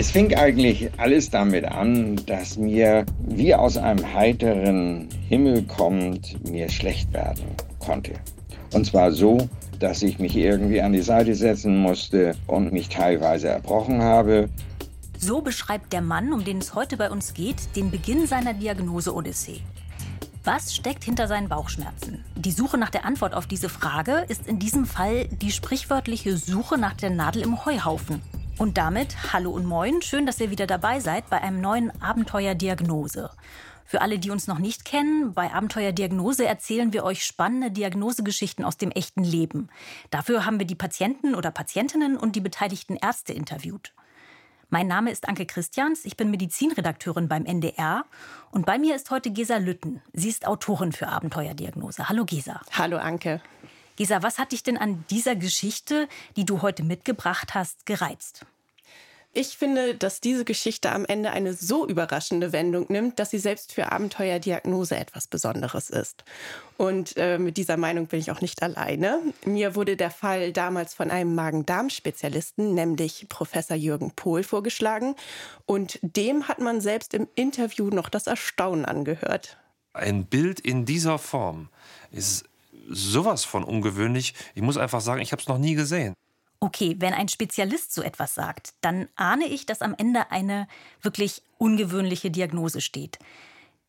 Es 0.00 0.12
fing 0.12 0.32
eigentlich 0.32 0.92
alles 0.96 1.28
damit 1.28 1.64
an, 1.64 2.14
dass 2.26 2.56
mir 2.56 3.04
wie 3.18 3.52
aus 3.52 3.76
einem 3.76 4.14
heiteren 4.14 5.08
Himmel 5.28 5.64
kommend 5.64 6.48
mir 6.48 6.68
schlecht 6.68 7.12
werden 7.12 7.42
konnte. 7.80 8.12
Und 8.72 8.86
zwar 8.86 9.10
so, 9.10 9.48
dass 9.80 10.04
ich 10.04 10.20
mich 10.20 10.36
irgendwie 10.36 10.80
an 10.80 10.92
die 10.92 11.02
Seite 11.02 11.34
setzen 11.34 11.78
musste 11.78 12.36
und 12.46 12.72
mich 12.72 12.88
teilweise 12.90 13.48
erbrochen 13.48 14.00
habe. 14.00 14.48
So 15.18 15.40
beschreibt 15.40 15.92
der 15.92 16.02
Mann, 16.02 16.32
um 16.32 16.44
den 16.44 16.58
es 16.58 16.76
heute 16.76 16.96
bei 16.96 17.10
uns 17.10 17.34
geht, 17.34 17.74
den 17.74 17.90
Beginn 17.90 18.28
seiner 18.28 18.54
Diagnose-Odyssee. 18.54 19.62
Was 20.44 20.76
steckt 20.76 21.02
hinter 21.02 21.26
seinen 21.26 21.48
Bauchschmerzen? 21.48 22.24
Die 22.36 22.52
Suche 22.52 22.78
nach 22.78 22.90
der 22.90 23.04
Antwort 23.04 23.34
auf 23.34 23.48
diese 23.48 23.68
Frage 23.68 24.24
ist 24.28 24.46
in 24.46 24.60
diesem 24.60 24.86
Fall 24.86 25.26
die 25.26 25.50
sprichwörtliche 25.50 26.36
Suche 26.36 26.78
nach 26.78 26.94
der 26.94 27.10
Nadel 27.10 27.42
im 27.42 27.64
Heuhaufen. 27.64 28.22
Und 28.58 28.76
damit 28.76 29.32
hallo 29.32 29.52
und 29.52 29.66
moin, 29.66 30.02
schön, 30.02 30.26
dass 30.26 30.40
ihr 30.40 30.50
wieder 30.50 30.66
dabei 30.66 30.98
seid 30.98 31.30
bei 31.30 31.40
einem 31.40 31.60
neuen 31.60 31.92
Abenteuer 32.02 32.56
Diagnose. 32.56 33.30
Für 33.84 34.00
alle, 34.00 34.18
die 34.18 34.30
uns 34.30 34.48
noch 34.48 34.58
nicht 34.58 34.84
kennen, 34.84 35.32
bei 35.32 35.52
Abenteuer 35.54 35.92
Diagnose 35.92 36.44
erzählen 36.44 36.92
wir 36.92 37.04
euch 37.04 37.22
spannende 37.22 37.70
Diagnosegeschichten 37.70 38.64
aus 38.64 38.76
dem 38.76 38.90
echten 38.90 39.22
Leben. 39.22 39.68
Dafür 40.10 40.44
haben 40.44 40.58
wir 40.58 40.66
die 40.66 40.74
Patienten 40.74 41.36
oder 41.36 41.52
Patientinnen 41.52 42.16
und 42.16 42.34
die 42.34 42.40
beteiligten 42.40 42.96
Ärzte 42.96 43.32
interviewt. 43.32 43.94
Mein 44.70 44.88
Name 44.88 45.12
ist 45.12 45.28
Anke 45.28 45.46
Christians, 45.46 46.04
ich 46.04 46.16
bin 46.16 46.32
Medizinredakteurin 46.32 47.28
beim 47.28 47.46
NDR 47.46 48.06
und 48.50 48.66
bei 48.66 48.76
mir 48.76 48.96
ist 48.96 49.12
heute 49.12 49.30
Gesa 49.30 49.58
Lütten. 49.58 50.02
Sie 50.12 50.28
ist 50.28 50.48
Autorin 50.48 50.90
für 50.90 51.06
Abenteuerdiagnose. 51.06 52.08
Hallo 52.08 52.24
Gesa. 52.24 52.60
Hallo 52.72 52.96
Anke. 52.96 53.40
Gesa, 53.98 54.22
was 54.22 54.38
hat 54.38 54.52
dich 54.52 54.62
denn 54.62 54.78
an 54.78 55.04
dieser 55.10 55.34
Geschichte, 55.34 56.08
die 56.36 56.44
du 56.44 56.62
heute 56.62 56.84
mitgebracht 56.84 57.54
hast, 57.54 57.84
gereizt? 57.84 58.46
Ich 59.34 59.58
finde, 59.58 59.96
dass 59.96 60.20
diese 60.20 60.44
Geschichte 60.44 60.92
am 60.92 61.04
Ende 61.04 61.32
eine 61.32 61.52
so 61.52 61.84
überraschende 61.84 62.52
Wendung 62.52 62.86
nimmt, 62.90 63.18
dass 63.18 63.30
sie 63.30 63.40
selbst 63.40 63.72
für 63.72 63.90
Abenteuerdiagnose 63.90 64.96
etwas 64.96 65.26
Besonderes 65.26 65.90
ist. 65.90 66.22
Und 66.76 67.16
äh, 67.16 67.38
mit 67.38 67.56
dieser 67.56 67.76
Meinung 67.76 68.06
bin 68.06 68.20
ich 68.20 68.30
auch 68.30 68.40
nicht 68.40 68.62
alleine. 68.62 69.20
Mir 69.44 69.74
wurde 69.74 69.96
der 69.96 70.12
Fall 70.12 70.52
damals 70.52 70.94
von 70.94 71.10
einem 71.10 71.34
Magen-Darm-Spezialisten, 71.34 72.74
nämlich 72.74 73.26
Professor 73.28 73.76
Jürgen 73.76 74.12
Pohl, 74.12 74.44
vorgeschlagen. 74.44 75.16
Und 75.66 75.98
dem 76.02 76.46
hat 76.46 76.60
man 76.60 76.80
selbst 76.80 77.14
im 77.14 77.26
Interview 77.34 77.88
noch 77.88 78.08
das 78.08 78.28
Erstaunen 78.28 78.84
angehört. 78.84 79.56
Ein 79.92 80.26
Bild 80.26 80.60
in 80.60 80.84
dieser 80.84 81.18
Form 81.18 81.68
ist 82.12 82.44
sowas 82.88 83.44
von 83.44 83.64
ungewöhnlich. 83.64 84.34
Ich 84.54 84.62
muss 84.62 84.76
einfach 84.76 85.00
sagen, 85.00 85.20
ich 85.20 85.32
habe 85.32 85.42
es 85.42 85.48
noch 85.48 85.58
nie 85.58 85.74
gesehen. 85.74 86.14
Okay, 86.60 86.96
wenn 86.98 87.14
ein 87.14 87.28
Spezialist 87.28 87.94
so 87.94 88.02
etwas 88.02 88.34
sagt, 88.34 88.74
dann 88.80 89.08
ahne 89.14 89.46
ich, 89.46 89.64
dass 89.66 89.80
am 89.80 89.94
Ende 89.96 90.30
eine 90.32 90.66
wirklich 91.02 91.42
ungewöhnliche 91.56 92.30
Diagnose 92.30 92.80
steht. 92.80 93.18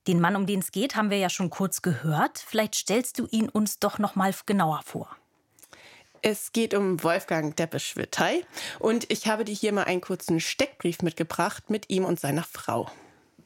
Den 0.07 0.19
Mann, 0.19 0.35
um 0.35 0.45
den 0.45 0.59
es 0.59 0.71
geht, 0.71 0.95
haben 0.95 1.09
wir 1.09 1.17
ja 1.17 1.29
schon 1.29 1.49
kurz 1.49 1.81
gehört. 1.81 2.37
Vielleicht 2.37 2.75
stellst 2.75 3.17
du 3.19 3.27
ihn 3.31 3.49
uns 3.49 3.79
doch 3.79 3.97
noch 3.97 4.15
mal 4.15 4.33
genauer 4.45 4.81
vor. 4.85 5.15
Es 6.21 6.51
geht 6.51 6.73
um 6.73 7.01
Wolfgang 7.03 7.55
Deppesch-Wittey 7.55 8.45
und 8.79 9.09
ich 9.09 9.27
habe 9.27 9.45
dir 9.45 9.55
hier 9.55 9.71
mal 9.71 9.85
einen 9.85 10.01
kurzen 10.01 10.39
Steckbrief 10.39 11.01
mitgebracht 11.01 11.69
mit 11.69 11.89
ihm 11.89 12.05
und 12.05 12.19
seiner 12.19 12.43
Frau. 12.43 12.91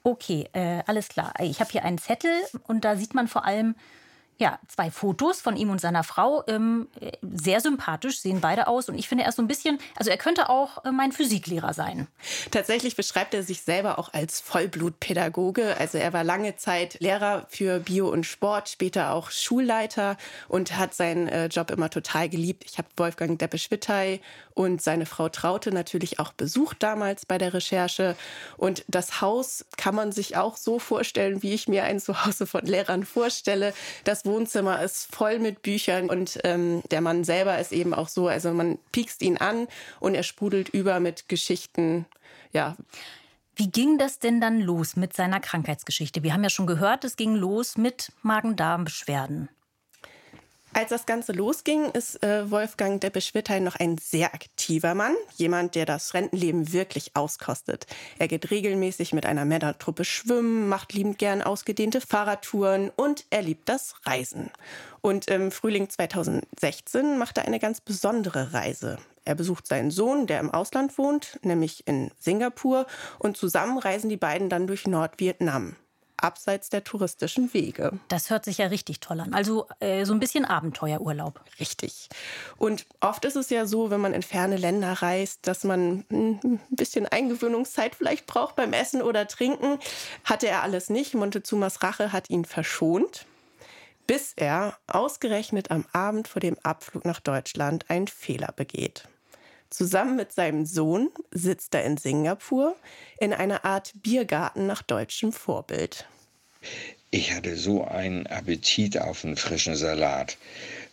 Okay, 0.03 0.49
äh, 0.53 0.83
alles 0.85 1.07
klar. 1.07 1.33
Ich 1.39 1.59
habe 1.59 1.71
hier 1.71 1.85
einen 1.85 1.97
Zettel 1.97 2.31
und 2.67 2.83
da 2.83 2.97
sieht 2.97 3.13
man 3.13 3.27
vor 3.27 3.45
allem 3.45 3.75
ja, 4.44 4.59
zwei 4.67 4.91
Fotos 4.91 5.39
von 5.39 5.55
ihm 5.55 5.69
und 5.69 5.80
seiner 5.80 6.03
Frau. 6.03 6.44
Ähm, 6.47 6.89
sehr 7.22 7.61
sympathisch, 7.61 8.19
sehen 8.19 8.41
beide 8.41 8.67
aus. 8.67 8.89
Und 8.89 8.95
ich 8.95 9.08
finde, 9.08 9.23
er 9.23 9.30
ist 9.30 9.38
so 9.38 9.41
ein 9.41 9.47
bisschen, 9.47 9.80
also 9.95 10.11
er 10.11 10.17
könnte 10.17 10.49
auch 10.49 10.83
äh, 10.83 10.91
mein 10.91 11.13
Physiklehrer 11.13 11.73
sein. 11.73 12.08
Tatsächlich 12.52 12.98
beschreibt 12.98 13.33
er 13.33 13.43
sich 13.43 13.61
selber 13.61 13.99
auch 13.99 14.11
als 14.11 14.42
Vollblutpädagoge. 14.42 15.77
Also 15.80 15.98
er 15.98 16.11
war 16.11 16.26
lange 16.26 16.58
Zeit 16.58 16.98
Lehrer 16.99 17.45
für 17.48 17.80
Bio 17.80 18.09
und 18.09 18.26
Sport, 18.26 18.67
später 18.67 19.14
auch 19.14 19.31
Schulleiter 19.31 20.17
und 20.49 20.77
hat 20.77 20.93
seinen 20.93 21.30
äh, 21.30 21.45
Job 21.45 21.71
immer 21.71 21.89
total 21.89 22.27
geliebt. 22.27 22.65
Ich 22.65 22.77
habe 22.77 22.89
Wolfgang 22.98 23.39
Deppe-Schwittey 23.39 24.20
und 24.55 24.81
seine 24.81 25.05
Frau 25.05 25.30
Traute 25.30 25.71
natürlich 25.71 26.20
auch 26.20 26.33
besucht 26.33 26.83
damals 26.83 27.25
bei 27.25 27.37
der 27.37 27.54
Recherche. 27.54 28.17
Und 28.58 28.83
das 28.89 29.21
Haus 29.21 29.65
kann 29.77 29.95
man 29.95 30.11
sich 30.11 30.36
auch 30.36 30.58
so 30.58 30.80
vorstellen, 30.80 31.42
wie 31.42 31.54
ich 31.54 31.70
mir 31.70 31.86
ein 31.86 32.02
Zuhause 32.02 32.45
von 32.45 32.65
Lehrern 32.65 33.05
vorstelle. 33.05 33.73
Das 34.04 34.25
Wohnzimmer 34.33 34.82
ist 34.82 35.14
voll 35.16 35.38
mit 35.38 35.61
Büchern 35.61 36.10
und 36.10 36.39
ähm, 36.44 36.82
der 36.89 37.02
Mann 37.02 37.23
selber 37.23 37.60
ist 37.60 37.71
eben 37.71 37.94
auch 37.94 38.08
so, 38.08 38.27
also 38.27 38.52
man 38.52 38.80
piekst 38.92 39.21
ihn 39.21 39.38
an 39.38 39.67
und 39.99 40.16
er 40.16 40.23
sprudelt 40.23 40.70
über 40.70 40.99
mit 40.99 41.30
Geschichten, 41.30 42.08
ja. 42.52 42.76
Wie 43.55 43.70
ging 43.70 43.99
das 43.99 44.17
denn 44.17 44.42
dann 44.42 44.60
los 44.60 44.95
mit 44.95 45.16
seiner 45.16 45.39
Krankheitsgeschichte? 45.39 46.23
Wir 46.23 46.33
haben 46.33 46.43
ja 46.43 46.49
schon 46.49 46.66
gehört, 46.66 47.04
es 47.04 47.16
ging 47.16 47.36
los 47.36 47.77
mit 47.77 48.11
Magen-Darm-Beschwerden. 48.23 49.49
Als 50.76 50.89
das 50.89 51.06
Ganze 51.06 51.34
losging, 51.34 51.92
ist 51.92 52.23
äh, 52.23 52.50
Wolfgang 52.50 53.00
Deppe-Schwittheim 53.00 53.64
noch 53.64 53.76
ein 53.76 54.00
sehr 54.00 54.34
aktiver 54.34 54.95
Mann. 54.95 55.14
Jemand, 55.38 55.76
der 55.76 55.86
das 55.86 56.16
Rentenleben 56.16 56.73
wirklich 56.73 57.16
auskostet. 57.16 57.86
Er 58.17 58.28
geht 58.28 58.50
regelmäßig 58.50 59.14
mit 59.14 59.28
einer 59.28 59.45
Männertruppe 59.45 60.04
schwimmen, 60.04 60.67
macht 60.67 60.94
liebend 60.94 61.20
gern 61.20 61.44
ausgedehnte 61.44 62.02
Fahrradtouren 62.02 62.92
und 62.95 63.26
er 63.30 63.44
liebt 63.44 63.70
das 63.70 63.94
Reisen. 64.04 64.50
Und 65.02 65.28
im 65.28 65.52
Frühling 65.52 65.89
2016 65.89 67.20
macht 67.20 67.38
er 67.38 67.45
eine 67.45 67.60
ganz 67.60 67.80
besondere 67.80 68.54
Reise. 68.54 68.98
Er 69.26 69.36
besucht 69.36 69.67
seinen 69.67 69.92
Sohn, 69.92 70.26
der 70.26 70.40
im 70.40 70.50
Ausland 70.50 70.98
wohnt, 70.98 71.40
nämlich 71.44 71.88
in 71.88 72.10
Singapur, 72.20 72.88
und 73.20 73.38
zusammen 73.38 73.78
reisen 73.78 74.10
die 74.10 74.17
beiden 74.17 74.50
dann 74.50 74.66
durch 74.66 74.88
Nordvietnam 74.88 75.76
abseits 76.23 76.70
der 76.70 76.84
touristischen 76.84 77.54
Wege. 77.54 78.00
Das 78.08 78.30
hört 78.30 78.45
sich 78.45 78.58
ja 78.60 78.67
richtig 78.67 79.00
toll 79.00 79.20
an. 79.20 79.34
Also 79.34 79.67
äh, 79.80 80.06
so 80.06 80.14
ein 80.14 80.20
bisschen 80.20 80.45
Abenteuerurlaub. 80.45 81.42
Richtig. 81.60 82.10
Und 82.58 82.86
oft 83.02 83.26
ist 83.26 83.36
es 83.36 83.50
ja 83.50 83.66
so, 83.66 83.89
wenn 83.89 84.02
man 84.02 84.14
in 84.14 84.23
ferne 84.23 84.58
Länder 84.58 84.94
reist, 84.94 85.48
dass 85.48 85.64
man 85.64 86.06
hm, 86.10 86.39
ein 86.44 86.60
bisschen 86.70 87.06
Eingewöhnungszeit 87.06 87.95
vielleicht 87.95 88.26
braucht 88.26 88.56
beim 88.56 88.73
Essen 88.73 89.02
oder 89.02 89.28
Trinken. 89.28 89.80
Hatte 90.23 90.48
er 90.48 90.64
alles 90.64 90.89
nicht. 90.89 91.14
Montezumas 91.14 91.84
Rache 91.84 92.11
hat 92.11 92.30
ihn 92.30 92.45
verschont 92.45 93.26
bis 94.05 94.34
er 94.36 94.78
ausgerechnet 94.88 95.72
am 95.72 95.86
Abend 95.94 96.28
vor 96.28 96.42
dem 96.42 96.58
Abflug 96.64 97.05
nach 97.05 97.20
Deutschland 97.20 97.90
einen 97.90 98.08
Fehler 98.08 98.52
begeht. 98.54 99.08
Zusammen 99.70 100.16
mit 100.16 100.32
seinem 100.32 100.66
Sohn 100.66 101.10
sitzt 101.32 101.73
er 101.73 101.84
in 101.84 101.98
Singapur 101.98 102.76
in 103.17 103.34
einer 103.34 103.66
Art 103.66 103.94
Biergarten 103.95 104.67
nach 104.67 104.84
deutschem 104.84 105.34
Vorbild. 105.34 106.08
Ich 107.11 107.31
hatte 107.31 107.55
so 107.55 107.83
einen 107.83 108.25
Appetit 108.27 108.97
auf 108.97 109.23
einen 109.23 109.35
frischen 109.35 109.75
Salat, 109.75 110.37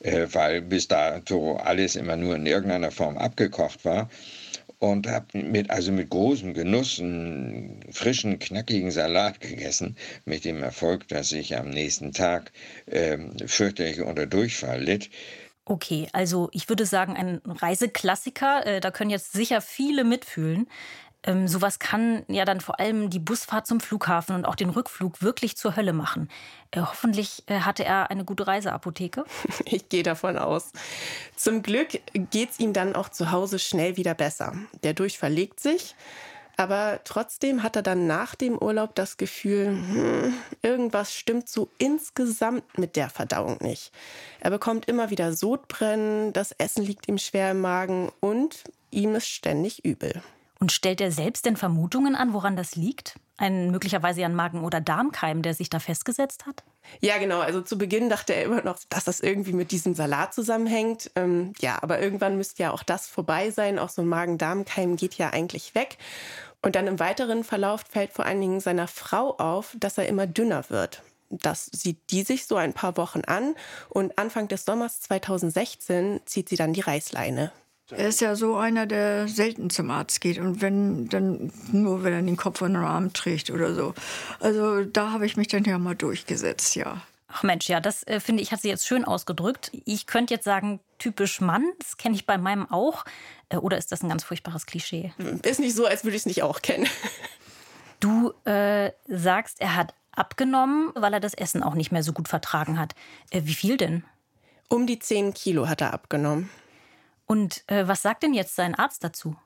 äh, 0.00 0.26
weil 0.32 0.60
bis 0.60 0.86
dato 0.86 1.56
alles 1.56 1.96
immer 1.96 2.16
nur 2.16 2.36
in 2.36 2.44
irgendeiner 2.44 2.90
Form 2.90 3.16
abgekocht 3.16 3.84
war. 3.84 4.10
Und 4.78 5.06
habe 5.06 5.26
mit, 5.36 5.70
also 5.70 5.92
mit 5.92 6.08
großem 6.08 6.54
Genuss 6.54 7.00
einen 7.00 7.84
frischen, 7.90 8.38
knackigen 8.38 8.90
Salat 8.90 9.40
gegessen, 9.40 9.96
mit 10.24 10.46
dem 10.46 10.62
Erfolg, 10.62 11.06
dass 11.08 11.32
ich 11.32 11.56
am 11.56 11.68
nächsten 11.68 12.12
Tag 12.12 12.52
äh, 12.86 13.18
fürchterlich 13.46 14.00
unter 14.00 14.26
Durchfall 14.26 14.82
litt. 14.82 15.10
Okay, 15.66 16.08
also 16.12 16.48
ich 16.52 16.68
würde 16.68 16.84
sagen, 16.84 17.16
ein 17.16 17.40
Reiseklassiker. 17.44 18.66
Äh, 18.66 18.80
da 18.80 18.90
können 18.90 19.10
jetzt 19.10 19.32
sicher 19.32 19.60
viele 19.60 20.04
mitfühlen. 20.04 20.66
Ähm, 21.22 21.48
sowas 21.48 21.78
kann 21.78 22.24
ja 22.28 22.44
dann 22.44 22.60
vor 22.60 22.80
allem 22.80 23.10
die 23.10 23.18
Busfahrt 23.18 23.66
zum 23.66 23.80
Flughafen 23.80 24.34
und 24.34 24.46
auch 24.46 24.54
den 24.54 24.70
Rückflug 24.70 25.20
wirklich 25.22 25.56
zur 25.56 25.76
Hölle 25.76 25.92
machen. 25.92 26.30
Äh, 26.70 26.80
hoffentlich 26.80 27.42
äh, 27.46 27.60
hatte 27.60 27.84
er 27.84 28.10
eine 28.10 28.24
gute 28.24 28.46
Reiseapotheke. 28.46 29.24
Ich 29.66 29.88
gehe 29.88 30.02
davon 30.02 30.38
aus. 30.38 30.72
Zum 31.36 31.62
Glück 31.62 32.00
geht 32.30 32.50
es 32.50 32.58
ihm 32.58 32.72
dann 32.72 32.96
auch 32.96 33.08
zu 33.08 33.30
Hause 33.30 33.58
schnell 33.58 33.96
wieder 33.96 34.14
besser. 34.14 34.54
Der 34.82 34.94
Durchfall 34.94 35.32
legt 35.32 35.60
sich. 35.60 35.94
Aber 36.56 37.00
trotzdem 37.04 37.62
hat 37.62 37.76
er 37.76 37.82
dann 37.82 38.06
nach 38.06 38.34
dem 38.34 38.58
Urlaub 38.58 38.94
das 38.94 39.16
Gefühl, 39.16 39.68
hm, 39.68 40.34
irgendwas 40.60 41.14
stimmt 41.14 41.48
so 41.48 41.70
insgesamt 41.78 42.78
mit 42.78 42.96
der 42.96 43.08
Verdauung 43.08 43.58
nicht. 43.60 43.92
Er 44.40 44.50
bekommt 44.50 44.86
immer 44.86 45.08
wieder 45.08 45.32
Sodbrennen, 45.32 46.34
das 46.34 46.52
Essen 46.52 46.84
liegt 46.84 47.08
ihm 47.08 47.16
schwer 47.16 47.52
im 47.52 47.62
Magen 47.62 48.12
und 48.20 48.64
ihm 48.90 49.14
ist 49.14 49.28
ständig 49.28 49.84
übel. 49.86 50.20
Und 50.60 50.72
stellt 50.72 51.00
er 51.00 51.10
selbst 51.10 51.46
denn 51.46 51.56
Vermutungen 51.56 52.14
an, 52.14 52.34
woran 52.34 52.54
das 52.54 52.76
liegt? 52.76 53.18
Ein 53.38 53.70
möglicherweise 53.70 54.22
ein 54.26 54.34
Magen- 54.34 54.62
oder 54.62 54.82
Darmkeim, 54.82 55.40
der 55.40 55.54
sich 55.54 55.70
da 55.70 55.78
festgesetzt 55.78 56.44
hat? 56.44 56.62
Ja, 57.00 57.16
genau. 57.16 57.40
Also 57.40 57.62
zu 57.62 57.78
Beginn 57.78 58.10
dachte 58.10 58.34
er 58.34 58.44
immer 58.44 58.62
noch, 58.62 58.78
dass 58.90 59.04
das 59.04 59.20
irgendwie 59.20 59.54
mit 59.54 59.70
diesem 59.70 59.94
Salat 59.94 60.34
zusammenhängt. 60.34 61.10
Ähm, 61.16 61.54
ja, 61.60 61.82
aber 61.82 62.00
irgendwann 62.00 62.36
müsste 62.36 62.62
ja 62.62 62.72
auch 62.72 62.82
das 62.82 63.06
vorbei 63.06 63.50
sein. 63.50 63.78
Auch 63.78 63.88
so 63.88 64.02
ein 64.02 64.08
Magen-Darm-Keim 64.08 64.96
geht 64.96 65.14
ja 65.14 65.30
eigentlich 65.30 65.74
weg. 65.74 65.96
Und 66.60 66.76
dann 66.76 66.86
im 66.86 67.00
weiteren 67.00 67.42
Verlauf 67.42 67.84
fällt 67.88 68.12
vor 68.12 68.26
allen 68.26 68.42
Dingen 68.42 68.60
seiner 68.60 68.86
Frau 68.86 69.38
auf, 69.38 69.74
dass 69.80 69.96
er 69.96 70.08
immer 70.08 70.26
dünner 70.26 70.68
wird. 70.68 71.02
Das 71.30 71.66
sieht 71.66 72.10
die 72.10 72.22
sich 72.22 72.46
so 72.46 72.56
ein 72.56 72.74
paar 72.74 72.98
Wochen 72.98 73.22
an 73.22 73.54
und 73.88 74.18
Anfang 74.18 74.48
des 74.48 74.66
Sommers 74.66 75.00
2016 75.00 76.20
zieht 76.26 76.48
sie 76.50 76.56
dann 76.56 76.74
die 76.74 76.80
Reißleine. 76.80 77.52
Er 77.92 78.08
ist 78.08 78.20
ja 78.20 78.34
so 78.36 78.56
einer, 78.56 78.86
der 78.86 79.28
selten 79.28 79.70
zum 79.70 79.90
Arzt 79.90 80.20
geht 80.20 80.38
und 80.38 80.60
wenn, 80.60 81.08
dann 81.08 81.52
nur, 81.72 82.04
wenn 82.04 82.12
er 82.12 82.22
den 82.22 82.36
Kopf 82.36 82.62
an 82.62 82.74
den 82.74 82.82
Arm 82.82 83.12
trägt 83.12 83.50
oder 83.50 83.74
so. 83.74 83.94
Also 84.38 84.84
da 84.84 85.12
habe 85.12 85.26
ich 85.26 85.36
mich 85.36 85.48
dann 85.48 85.64
ja 85.64 85.78
mal 85.78 85.94
durchgesetzt, 85.94 86.76
ja. 86.76 87.02
Ach 87.32 87.42
Mensch, 87.44 87.68
ja, 87.68 87.80
das 87.80 88.02
äh, 88.06 88.18
finde 88.18 88.42
ich, 88.42 88.50
hat 88.50 88.60
sie 88.60 88.68
jetzt 88.68 88.86
schön 88.86 89.04
ausgedrückt. 89.04 89.70
Ich 89.84 90.06
könnte 90.06 90.34
jetzt 90.34 90.44
sagen, 90.44 90.80
typisch 90.98 91.40
Mann, 91.40 91.64
das 91.78 91.96
kenne 91.96 92.16
ich 92.16 92.26
bei 92.26 92.38
meinem 92.38 92.68
auch. 92.70 93.04
Äh, 93.48 93.56
oder 93.56 93.78
ist 93.78 93.92
das 93.92 94.02
ein 94.02 94.08
ganz 94.08 94.24
furchtbares 94.24 94.66
Klischee? 94.66 95.12
Ist 95.42 95.60
nicht 95.60 95.76
so, 95.76 95.86
als 95.86 96.02
würde 96.04 96.16
ich 96.16 96.22
es 96.22 96.26
nicht 96.26 96.42
auch 96.42 96.62
kennen. 96.62 96.88
Du 98.00 98.32
äh, 98.46 98.92
sagst, 99.08 99.60
er 99.60 99.76
hat 99.76 99.92
abgenommen, 100.12 100.90
weil 100.94 101.12
er 101.12 101.20
das 101.20 101.34
Essen 101.34 101.62
auch 101.62 101.74
nicht 101.74 101.92
mehr 101.92 102.02
so 102.02 102.14
gut 102.14 102.28
vertragen 102.28 102.78
hat. 102.78 102.94
Äh, 103.28 103.42
wie 103.44 103.52
viel 103.52 103.76
denn? 103.76 104.04
Um 104.68 104.86
die 104.86 104.98
10 104.98 105.34
Kilo 105.34 105.68
hat 105.68 105.82
er 105.82 105.92
abgenommen. 105.92 106.48
Und 107.30 107.62
äh, 107.68 107.86
was 107.86 108.02
sagt 108.02 108.24
denn 108.24 108.34
jetzt 108.34 108.56
sein 108.56 108.74
Arzt 108.74 109.04
dazu? 109.04 109.36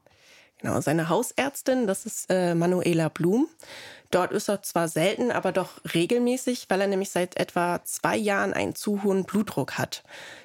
Genau, 0.57 0.81
seine 0.81 1.11
Hausärztin, 1.11 1.87
das 1.87 2.07
ist 2.07 2.31
äh, 2.31 2.55
Manuela 2.55 3.11
Blum. 3.11 3.47
Dort 4.11 4.33
ist 4.33 4.49
er 4.49 4.63
zwar 4.63 4.89
selten, 4.89 5.31
aber 5.31 5.53
doch 5.53 5.73
regelmäßig, 5.93 6.65
weil 6.71 6.81
er 6.81 6.87
nämlich 6.87 7.11
seit 7.11 7.37
etwa 7.37 7.85
zwei 7.85 8.17
Jahren 8.17 8.55
einen 8.55 8.75
zu 8.75 9.03
hohen 9.03 9.25
Blutdruck 9.25 9.77
hat, 9.77 10.03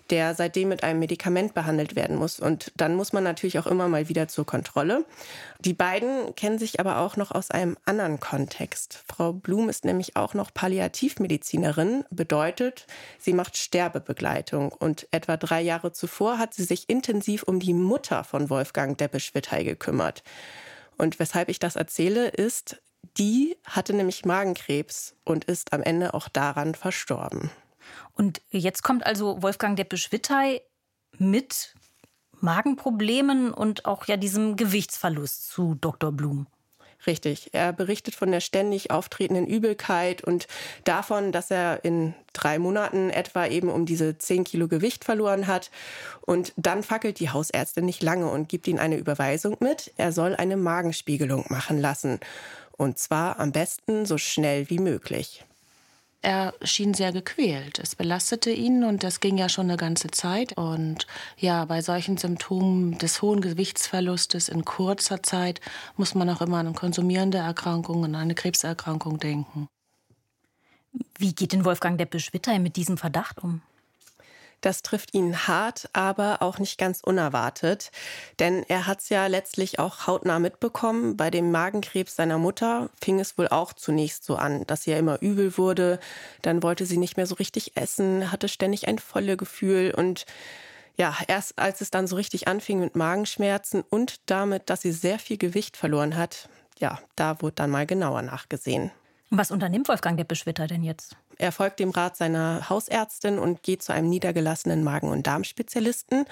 der 0.09 0.35
seitdem 0.35 0.67
mit 0.67 0.83
einem 0.83 0.99
Medikament 0.99 1.53
behandelt 1.53 1.95
werden 1.95 2.17
muss. 2.17 2.41
Und 2.41 2.73
dann 2.75 2.95
muss 2.95 3.13
man 3.13 3.23
natürlich 3.23 3.57
auch 3.57 3.67
immer 3.67 3.87
mal 3.87 4.09
wieder 4.09 4.27
zur 4.27 4.45
Kontrolle. 4.45 5.05
Die 5.65 5.73
beiden 5.73 6.33
kennen 6.35 6.57
sich 6.57 6.79
aber 6.79 6.99
auch 6.99 7.17
noch 7.17 7.31
aus 7.31 7.51
einem 7.51 7.77
anderen 7.83 8.21
Kontext. 8.21 9.03
Frau 9.07 9.33
Blum 9.33 9.67
ist 9.67 9.83
nämlich 9.83 10.15
auch 10.15 10.33
noch 10.33 10.53
Palliativmedizinerin, 10.53 12.05
bedeutet, 12.09 12.87
sie 13.17 13.33
macht 13.33 13.57
Sterbebegleitung. 13.57 14.71
Und 14.71 15.07
etwa 15.11 15.35
drei 15.35 15.61
Jahre 15.61 15.91
zuvor 15.91 16.37
hat 16.37 16.53
sie 16.53 16.63
sich 16.63 16.89
intensiv 16.89 17.43
um 17.43 17.59
die 17.59 17.73
Mutter 17.73 18.23
von 18.23 18.49
Wolfgang 18.49 18.97
Deppisch-Wittey 18.97 19.65
gekümmert. 19.65 20.23
Und 20.97 21.19
weshalb 21.19 21.49
ich 21.49 21.59
das 21.59 21.75
erzähle, 21.75 22.29
ist, 22.29 22.81
die 23.17 23.57
hatte 23.65 23.93
nämlich 23.93 24.23
Magenkrebs 24.23 25.15
und 25.25 25.43
ist 25.43 25.73
am 25.73 25.83
Ende 25.83 26.13
auch 26.13 26.29
daran 26.29 26.73
verstorben. 26.73 27.51
Und 28.13 28.41
jetzt 28.49 28.81
kommt 28.81 29.05
also 29.05 29.41
Wolfgang 29.41 29.75
Deppisch-Wittey 29.75 30.61
mit 31.17 31.73
Magenproblemen 32.41 33.51
und 33.53 33.85
auch 33.85 34.05
ja 34.05 34.17
diesem 34.17 34.55
Gewichtsverlust 34.55 35.49
zu 35.49 35.75
Dr. 35.75 36.11
Blum. 36.11 36.47
Richtig. 37.07 37.53
Er 37.53 37.71
berichtet 37.71 38.13
von 38.13 38.29
der 38.29 38.41
ständig 38.41 38.91
auftretenden 38.91 39.47
Übelkeit 39.47 40.21
und 40.21 40.47
davon, 40.83 41.31
dass 41.31 41.49
er 41.49 41.85
in 41.85 42.13
drei 42.33 42.59
Monaten 42.59 43.09
etwa 43.09 43.45
eben 43.45 43.69
um 43.69 43.85
diese 43.85 44.17
zehn 44.17 44.43
Kilo 44.43 44.67
Gewicht 44.67 45.05
verloren 45.05 45.47
hat. 45.47 45.71
Und 46.21 46.53
dann 46.57 46.83
fackelt 46.83 47.19
die 47.19 47.29
Hausärztin 47.29 47.85
nicht 47.85 48.03
lange 48.03 48.29
und 48.29 48.49
gibt 48.49 48.67
ihm 48.67 48.79
eine 48.79 48.97
Überweisung 48.97 49.55
mit. 49.61 49.93
Er 49.95 50.11
soll 50.11 50.35
eine 50.35 50.57
Magenspiegelung 50.57 51.45
machen 51.47 51.79
lassen. 51.79 52.19
Und 52.75 52.99
zwar 52.99 53.39
am 53.39 53.53
besten 53.53 54.05
so 54.05 54.17
schnell 54.17 54.69
wie 54.69 54.79
möglich. 54.79 55.45
Er 56.21 56.53
schien 56.61 56.93
sehr 56.93 57.13
gequält. 57.13 57.79
Es 57.79 57.95
belastete 57.95 58.51
ihn 58.51 58.83
und 58.83 59.03
das 59.03 59.21
ging 59.21 59.37
ja 59.37 59.47
schon 59.47 59.67
eine 59.67 59.77
ganze 59.77 60.09
Zeit. 60.09 60.57
Und 60.57 61.07
ja, 61.37 61.63
bei 61.63 61.81
solchen 61.81 62.17
Symptomen 62.17 62.97
des 62.97 63.21
hohen 63.21 63.39
Gewichtsverlustes 63.39 64.49
in 64.49 64.65
kurzer 64.65 65.23
Zeit 65.23 65.61
muss 65.95 66.15
man 66.15 66.29
auch 66.29 66.41
immer 66.41 66.57
an 66.57 66.75
konsumierende 66.75 67.37
Erkrankungen, 67.37 68.15
an 68.15 68.21
eine 68.21 68.35
Krebserkrankung 68.35 69.17
denken. 69.17 69.69
Wie 71.17 71.33
geht 71.33 71.53
denn 71.53 71.63
Wolfgang 71.63 71.97
Deppisch-Wittey 71.97 72.59
mit 72.59 72.75
diesem 72.75 72.97
Verdacht 72.97 73.39
um? 73.39 73.61
Das 74.61 74.81
trifft 74.81 75.13
ihn 75.13 75.47
hart, 75.47 75.89
aber 75.93 76.41
auch 76.41 76.59
nicht 76.59 76.77
ganz 76.77 77.01
unerwartet. 77.01 77.91
Denn 78.39 78.63
er 78.67 78.87
hat 78.87 78.99
es 78.99 79.09
ja 79.09 79.27
letztlich 79.27 79.79
auch 79.79 80.07
hautnah 80.07 80.39
mitbekommen. 80.39 81.17
Bei 81.17 81.29
dem 81.29 81.51
Magenkrebs 81.51 82.15
seiner 82.15 82.37
Mutter 82.37 82.89
fing 83.01 83.19
es 83.19 83.37
wohl 83.37 83.47
auch 83.47 83.73
zunächst 83.73 84.25
so 84.25 84.35
an, 84.35 84.65
dass 84.67 84.83
sie 84.83 84.91
ja 84.91 84.97
immer 84.97 85.21
übel 85.21 85.57
wurde. 85.57 85.99
Dann 86.41 86.63
wollte 86.63 86.85
sie 86.85 86.97
nicht 86.97 87.17
mehr 87.17 87.27
so 87.27 87.35
richtig 87.35 87.77
essen, 87.77 88.31
hatte 88.31 88.47
ständig 88.47 88.87
ein 88.87 88.99
volle 88.99 89.37
Gefühl 89.37 89.93
und 89.95 90.25
ja, 90.97 91.15
erst 91.27 91.57
als 91.57 91.79
es 91.79 91.91
dann 91.91 92.07
so 92.07 92.17
richtig 92.17 92.49
anfing 92.49 92.81
mit 92.81 92.97
Magenschmerzen 92.97 93.85
und 93.89 94.19
damit, 94.25 94.69
dass 94.69 94.81
sie 94.81 94.91
sehr 94.91 95.17
viel 95.17 95.37
Gewicht 95.37 95.77
verloren 95.77 96.17
hat, 96.17 96.49
ja, 96.77 96.99
da 97.15 97.41
wurde 97.41 97.55
dann 97.55 97.69
mal 97.69 97.85
genauer 97.85 98.21
nachgesehen. 98.21 98.91
Was 99.29 99.49
unternimmt 99.49 99.87
Wolfgang 99.87 100.17
Deppisch-Witter 100.17 100.67
denn 100.67 100.83
jetzt? 100.83 101.15
Er 101.39 101.53
folgt 101.53 101.79
dem 101.79 101.91
Rat 101.91 102.17
seiner 102.17 102.69
Hausärztin 102.69 103.39
und 103.39 103.63
geht 103.63 103.81
zu 103.81 103.93
einem 103.93 104.09
niedergelassenen 104.09 104.83
Magen- 104.83 105.07
und 105.07 105.25
Darmspezialisten. 105.25 106.25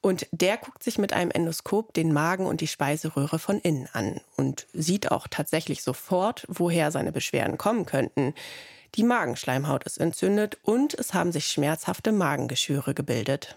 Und 0.00 0.26
der 0.32 0.56
guckt 0.56 0.82
sich 0.82 0.98
mit 0.98 1.12
einem 1.12 1.30
Endoskop 1.30 1.94
den 1.94 2.12
Magen 2.12 2.44
und 2.44 2.60
die 2.60 2.66
Speiseröhre 2.66 3.38
von 3.38 3.60
innen 3.60 3.88
an 3.92 4.20
und 4.36 4.66
sieht 4.72 5.12
auch 5.12 5.28
tatsächlich 5.28 5.84
sofort, 5.84 6.44
woher 6.48 6.90
seine 6.90 7.12
Beschwerden 7.12 7.56
kommen 7.56 7.86
könnten. 7.86 8.34
Die 8.96 9.04
Magenschleimhaut 9.04 9.84
ist 9.84 9.98
entzündet 9.98 10.58
und 10.62 10.92
es 10.92 11.14
haben 11.14 11.30
sich 11.30 11.46
schmerzhafte 11.46 12.10
Magengeschwüre 12.10 12.94
gebildet. 12.94 13.56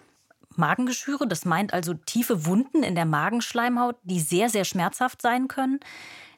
Magengeschwüre, 0.55 1.27
das 1.27 1.45
meint 1.45 1.73
also 1.73 1.95
tiefe 1.95 2.45
Wunden 2.45 2.83
in 2.83 2.93
der 2.93 3.05
Magenschleimhaut, 3.05 3.95
die 4.03 4.19
sehr, 4.19 4.49
sehr 4.49 4.65
schmerzhaft 4.65 5.23
sein 5.23 5.47
können. 5.47 5.79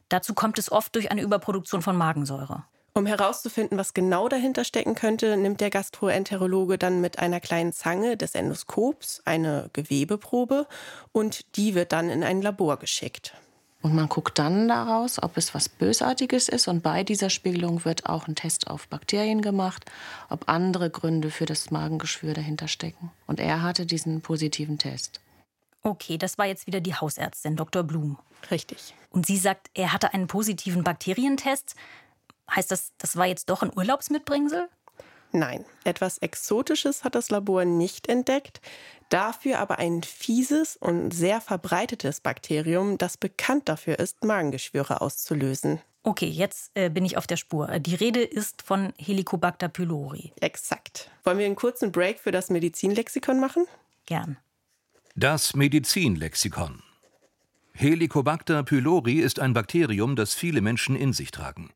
Dazu 0.07 0.33
kommt 0.33 0.57
es 0.57 0.71
oft 0.71 0.95
durch 0.95 1.11
eine 1.11 1.21
Überproduktion 1.21 1.81
von 1.81 1.97
Magensäure. 1.97 2.63
Um 2.95 3.07
herauszufinden, 3.07 3.77
was 3.77 3.95
genau 3.95 4.29
dahinter 4.29 4.63
stecken 4.63 4.93
könnte, 4.93 5.35
nimmt 5.35 5.61
der 5.61 5.71
Gastroenterologe 5.71 6.77
dann 6.77 7.01
mit 7.01 7.17
einer 7.17 7.39
kleinen 7.39 7.73
Zange 7.73 8.17
des 8.17 8.35
Endoskops 8.35 9.23
eine 9.25 9.71
Gewebeprobe 9.73 10.67
und 11.11 11.57
die 11.57 11.73
wird 11.73 11.91
dann 11.91 12.11
in 12.11 12.23
ein 12.23 12.43
Labor 12.43 12.77
geschickt. 12.77 13.33
Und 13.81 13.95
man 13.95 14.07
guckt 14.07 14.39
dann 14.39 14.69
daraus, 14.69 15.21
ob 15.21 15.35
es 15.37 15.53
was 15.53 15.67
Bösartiges 15.67 16.47
ist. 16.47 16.69
Und 16.69 16.83
bei 16.83 17.03
dieser 17.03 17.29
Spiegelung 17.29 17.83
wird 17.83 18.05
auch 18.05 18.29
ein 18.29 18.35
Test 18.35 18.67
auf 18.67 18.87
Bakterien 18.87 19.41
gemacht, 19.41 19.83
ob 20.29 20.47
andere 20.47 20.89
Gründe 20.89 21.31
für 21.31 21.45
das 21.45 21.69
Magengeschwür 21.69 22.33
dahinter 22.33 22.69
stecken. 22.69 23.11
Und 23.27 23.41
er 23.41 23.61
hatte 23.61 23.85
diesen 23.85 24.21
positiven 24.21 24.77
Test. 24.77 25.19
Okay, 25.81 26.17
das 26.17 26.37
war 26.37 26.45
jetzt 26.45 26.65
wieder 26.65 26.79
die 26.79 26.95
Hausärztin, 26.95 27.57
Dr. 27.57 27.83
Blum. 27.83 28.17
Richtig. 28.49 28.95
Und 29.09 29.25
sie 29.25 29.35
sagt, 29.35 29.69
er 29.73 29.91
hatte 29.91 30.13
einen 30.13 30.27
positiven 30.27 30.85
Bakterientest. 30.85 31.75
Heißt 32.49 32.71
das, 32.71 32.91
das 32.97 33.15
war 33.15 33.25
jetzt 33.25 33.49
doch 33.49 33.63
ein 33.63 33.71
Urlaubsmitbringsel? 33.75 34.69
Nein, 35.31 35.65
etwas 35.83 36.19
Exotisches 36.19 37.03
hat 37.03 37.15
das 37.15 37.31
Labor 37.31 37.65
nicht 37.65 38.07
entdeckt, 38.07 38.61
dafür 39.09 39.59
aber 39.59 39.79
ein 39.79 40.03
fieses 40.03 40.77
und 40.77 41.11
sehr 41.11 41.41
verbreitetes 41.41 42.21
Bakterium, 42.21 42.99
das 42.99 43.17
bekannt 43.17 43.67
dafür 43.67 43.97
ist, 43.97 44.23
Magengeschwüre 44.23 45.01
auszulösen. 45.01 45.81
Okay, 46.03 46.27
jetzt 46.27 46.71
äh, 46.75 46.89
bin 46.89 47.03
ich 47.03 47.17
auf 47.17 47.25
der 47.25 47.37
Spur. 47.37 47.79
Die 47.79 47.95
Rede 47.95 48.21
ist 48.21 48.61
von 48.61 48.93
Helicobacter 48.99 49.69
pylori. 49.69 50.33
Exakt. 50.39 51.09
Wollen 51.23 51.39
wir 51.39 51.45
einen 51.45 51.55
kurzen 51.55 51.91
Break 51.91 52.19
für 52.19 52.31
das 52.31 52.49
Medizinlexikon 52.49 53.39
machen? 53.39 53.65
Gern. 54.05 54.37
Das 55.15 55.55
Medizinlexikon. 55.55 56.83
Helicobacter 57.73 58.63
pylori 58.63 59.19
ist 59.19 59.39
ein 59.39 59.53
Bakterium, 59.53 60.15
das 60.15 60.35
viele 60.35 60.61
Menschen 60.61 60.95
in 60.95 61.13
sich 61.13 61.31
tragen. 61.31 61.71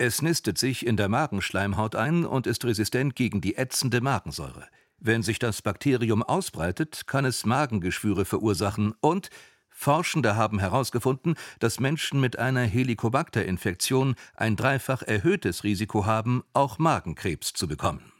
Es 0.00 0.22
nistet 0.22 0.58
sich 0.58 0.86
in 0.86 0.96
der 0.96 1.08
Magenschleimhaut 1.08 1.96
ein 1.96 2.24
und 2.24 2.46
ist 2.46 2.64
resistent 2.64 3.16
gegen 3.16 3.40
die 3.40 3.56
ätzende 3.56 4.00
Magensäure. 4.00 4.68
Wenn 5.00 5.24
sich 5.24 5.40
das 5.40 5.60
Bakterium 5.60 6.22
ausbreitet, 6.22 7.08
kann 7.08 7.24
es 7.24 7.44
Magengeschwüre 7.44 8.24
verursachen 8.24 8.94
und 9.00 9.28
Forschende 9.70 10.36
haben 10.36 10.60
herausgefunden, 10.60 11.36
dass 11.58 11.78
Menschen 11.78 12.20
mit 12.20 12.38
einer 12.38 12.62
Helicobacter-Infektion 12.62 14.14
ein 14.34 14.56
dreifach 14.56 15.02
erhöhtes 15.02 15.62
Risiko 15.62 16.06
haben, 16.06 16.42
auch 16.52 16.78
Magenkrebs 16.78 17.52
zu 17.52 17.68
bekommen. 17.68 18.12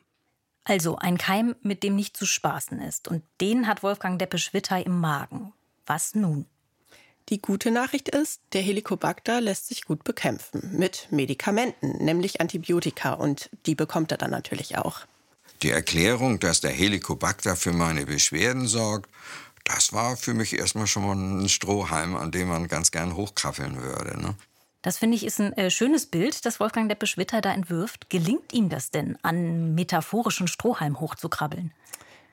Also 0.64 0.96
ein 0.96 1.16
Keim, 1.16 1.56
mit 1.62 1.82
dem 1.82 1.96
nicht 1.96 2.16
zu 2.16 2.26
spaßen 2.26 2.80
ist. 2.80 3.08
Und 3.08 3.24
den 3.40 3.66
hat 3.66 3.82
Wolfgang 3.82 4.18
Deppisch-Wittey 4.18 4.82
im 4.82 5.00
Magen. 5.00 5.52
Was 5.86 6.14
nun? 6.14 6.46
Die 7.28 7.42
gute 7.42 7.70
Nachricht 7.70 8.08
ist, 8.08 8.40
der 8.54 8.62
Helicobacter 8.62 9.42
lässt 9.42 9.68
sich 9.68 9.84
gut 9.84 10.02
bekämpfen 10.02 10.70
mit 10.78 11.08
Medikamenten, 11.10 12.02
nämlich 12.02 12.40
Antibiotika 12.40 13.12
und 13.12 13.50
die 13.66 13.74
bekommt 13.74 14.12
er 14.12 14.18
dann 14.18 14.30
natürlich 14.30 14.78
auch. 14.78 15.00
Die 15.62 15.70
Erklärung, 15.70 16.40
dass 16.40 16.60
der 16.60 16.70
Helicobacter 16.70 17.56
für 17.56 17.72
meine 17.72 18.06
Beschwerden 18.06 18.66
sorgt, 18.66 19.10
das 19.64 19.92
war 19.92 20.16
für 20.16 20.32
mich 20.32 20.58
erstmal 20.58 20.86
schon 20.86 21.04
mal 21.04 21.16
ein 21.16 21.48
Strohhalm, 21.50 22.16
an 22.16 22.30
dem 22.30 22.48
man 22.48 22.68
ganz 22.68 22.90
gern 22.90 23.14
hochkraffeln 23.14 23.82
würde. 23.82 24.18
Ne? 24.18 24.34
Das 24.80 24.96
finde 24.96 25.16
ich 25.16 25.26
ist 25.26 25.40
ein 25.40 25.52
äh, 25.54 25.70
schönes 25.70 26.06
Bild, 26.06 26.46
das 26.46 26.60
Wolfgang 26.60 26.88
Deppisch-Witter 26.88 27.42
da 27.42 27.52
entwirft. 27.52 28.08
Gelingt 28.08 28.54
ihm 28.54 28.70
das 28.70 28.90
denn, 28.90 29.18
an 29.22 29.74
metaphorischen 29.74 30.48
Strohhalm 30.48 31.00
hochzukrabbeln? 31.00 31.72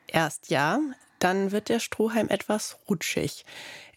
Erst 0.07 0.49
ja, 0.49 0.79
dann 1.19 1.51
wird 1.51 1.69
der 1.69 1.79
Strohhalm 1.79 2.29
etwas 2.29 2.77
rutschig. 2.87 3.45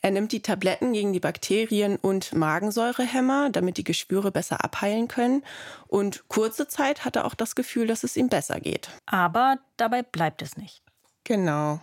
Er 0.01 0.11
nimmt 0.11 0.33
die 0.33 0.43
Tabletten 0.43 0.93
gegen 0.93 1.13
die 1.13 1.21
Bakterien 1.21 1.97
und 1.97 2.33
Magensäurehämmer, 2.33 3.51
damit 3.51 3.77
die 3.77 3.85
Geschwüre 3.85 4.31
besser 4.31 4.65
abheilen 4.65 5.09
können. 5.09 5.43
Und 5.87 6.29
kurze 6.29 6.69
Zeit 6.69 7.05
hat 7.05 7.17
er 7.17 7.25
auch 7.25 7.35
das 7.35 7.55
Gefühl, 7.55 7.87
dass 7.87 8.05
es 8.05 8.17
ihm 8.17 8.29
besser 8.29 8.61
geht. 8.61 8.89
Aber 9.07 9.59
dabei 9.77 10.03
bleibt 10.03 10.43
es 10.43 10.57
nicht. 10.57 10.83
Genau. 11.25 11.81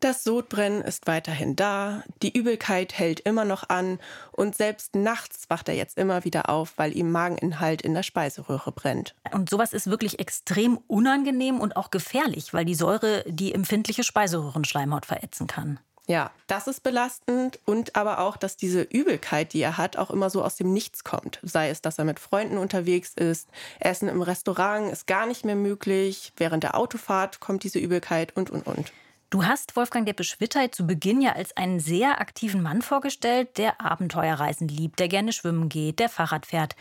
Das 0.00 0.24
Sodbrennen 0.24 0.82
ist 0.82 1.06
weiterhin 1.06 1.56
da, 1.56 2.02
die 2.22 2.36
Übelkeit 2.36 2.98
hält 2.98 3.20
immer 3.20 3.46
noch 3.46 3.70
an 3.70 3.98
und 4.30 4.54
selbst 4.54 4.94
nachts 4.94 5.48
wacht 5.48 5.68
er 5.68 5.74
jetzt 5.74 5.96
immer 5.96 6.24
wieder 6.24 6.50
auf, 6.50 6.74
weil 6.76 6.94
ihm 6.94 7.10
Mageninhalt 7.10 7.80
in 7.80 7.94
der 7.94 8.02
Speiseröhre 8.02 8.72
brennt. 8.72 9.14
Und 9.32 9.48
sowas 9.48 9.72
ist 9.72 9.88
wirklich 9.88 10.18
extrem 10.18 10.78
unangenehm 10.86 11.60
und 11.60 11.76
auch 11.76 11.90
gefährlich, 11.90 12.52
weil 12.52 12.66
die 12.66 12.74
Säure 12.74 13.24
die 13.26 13.54
empfindliche 13.54 14.04
Speiseröhrenschleimhaut 14.04 15.06
verätzen 15.06 15.46
kann. 15.46 15.80
Ja, 16.08 16.30
das 16.46 16.68
ist 16.68 16.84
belastend 16.84 17.58
und 17.64 17.96
aber 17.96 18.20
auch, 18.20 18.36
dass 18.36 18.56
diese 18.56 18.82
Übelkeit, 18.82 19.52
die 19.52 19.60
er 19.60 19.76
hat, 19.76 19.96
auch 19.96 20.10
immer 20.10 20.30
so 20.30 20.44
aus 20.44 20.54
dem 20.54 20.72
Nichts 20.72 21.02
kommt. 21.02 21.40
Sei 21.42 21.68
es, 21.68 21.82
dass 21.82 21.98
er 21.98 22.04
mit 22.04 22.20
Freunden 22.20 22.58
unterwegs 22.58 23.12
ist, 23.14 23.48
Essen 23.80 24.08
im 24.08 24.22
Restaurant 24.22 24.92
ist 24.92 25.08
gar 25.08 25.26
nicht 25.26 25.44
mehr 25.44 25.56
möglich, 25.56 26.32
während 26.36 26.62
der 26.62 26.76
Autofahrt 26.76 27.40
kommt 27.40 27.64
diese 27.64 27.80
Übelkeit 27.80 28.36
und, 28.36 28.50
und, 28.50 28.68
und. 28.68 28.92
Du 29.30 29.44
hast 29.44 29.74
Wolfgang 29.74 30.06
Deppe-Schwittey 30.06 30.70
zu 30.70 30.86
Beginn 30.86 31.20
ja 31.20 31.32
als 31.32 31.56
einen 31.56 31.80
sehr 31.80 32.20
aktiven 32.20 32.62
Mann 32.62 32.82
vorgestellt, 32.82 33.58
der 33.58 33.80
Abenteuerreisen 33.80 34.68
liebt, 34.68 35.00
der 35.00 35.08
gerne 35.08 35.32
schwimmen 35.32 35.68
geht, 35.68 35.98
der 35.98 36.08
Fahrrad 36.08 36.46
fährt. 36.46 36.76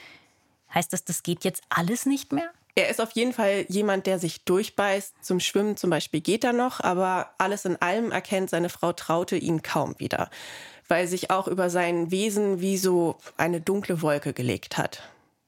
Heißt 0.72 0.94
das, 0.94 1.04
das 1.04 1.24
geht 1.24 1.44
jetzt 1.44 1.64
alles 1.70 2.06
nicht 2.06 2.32
mehr? 2.32 2.52
Er 2.78 2.90
ist 2.90 3.00
auf 3.00 3.12
jeden 3.12 3.32
Fall 3.32 3.66
jemand, 3.70 4.06
der 4.06 4.20
sich 4.20 4.44
durchbeißt. 4.44 5.16
Zum 5.22 5.40
Schwimmen 5.40 5.78
zum 5.78 5.90
Beispiel 5.90 6.20
geht 6.20 6.44
er 6.44 6.52
noch, 6.52 6.82
aber 6.82 7.32
alles 7.38 7.64
in 7.64 7.82
allem 7.82 8.12
erkennt 8.12 8.50
seine 8.50 8.68
Frau 8.68 8.92
Traute 8.92 9.38
ihn 9.38 9.62
kaum 9.62 9.96
wieder, 9.98 10.30
weil 10.90 11.08
sich 11.08 11.32
auch 11.32 11.48
über 11.48 11.70
sein 11.70 12.12
Wesen 12.12 12.60
wie 12.60 12.78
so 12.78 13.18
eine 13.38 13.62
dunkle 13.62 14.02
Wolke 14.02 14.34
gelegt 14.34 14.78
hat. 14.78 15.04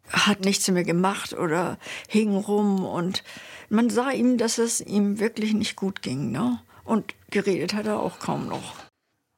Hat 0.10 0.46
nichts 0.46 0.70
mehr 0.70 0.86
gemacht 0.86 1.34
oder 1.34 1.78
hing 2.08 2.34
rum 2.34 2.86
und 2.86 3.24
man 3.68 3.90
sah 3.90 4.12
ihm, 4.12 4.38
dass 4.38 4.58
es 4.58 4.80
ihm 4.80 5.20
wirklich 5.20 5.54
nicht 5.54 5.76
gut 5.76 6.02
ging. 6.02 6.32
Ne? 6.32 6.62
Und 6.86 7.14
geredet 7.30 7.74
hat 7.74 7.88
er 7.88 8.00
auch 8.00 8.20
kaum 8.20 8.48
noch. 8.48 8.88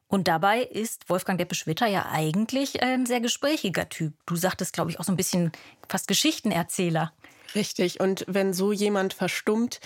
Und 0.07 0.27
dabei 0.27 0.61
ist 0.61 1.07
Wolfgang 1.09 1.39
Deppe-Schwitter 1.39 1.85
ja 1.87 2.07
eigentlich 2.11 2.81
ein 2.81 3.05
sehr 3.05 3.21
gesprächiger 3.21 3.89
Typ. 3.89 4.13
Du 4.25 4.35
sagtest, 4.35 4.73
glaube 4.73 4.89
ich, 4.89 4.99
auch 4.99 5.03
so 5.03 5.11
ein 5.11 5.17
bisschen 5.17 5.51
fast 5.87 6.07
Geschichtenerzähler. 6.07 7.13
Richtig. 7.55 7.99
Und 7.99 8.25
wenn 8.27 8.53
so 8.53 8.71
jemand 8.71 9.13
verstummt, 9.13 9.79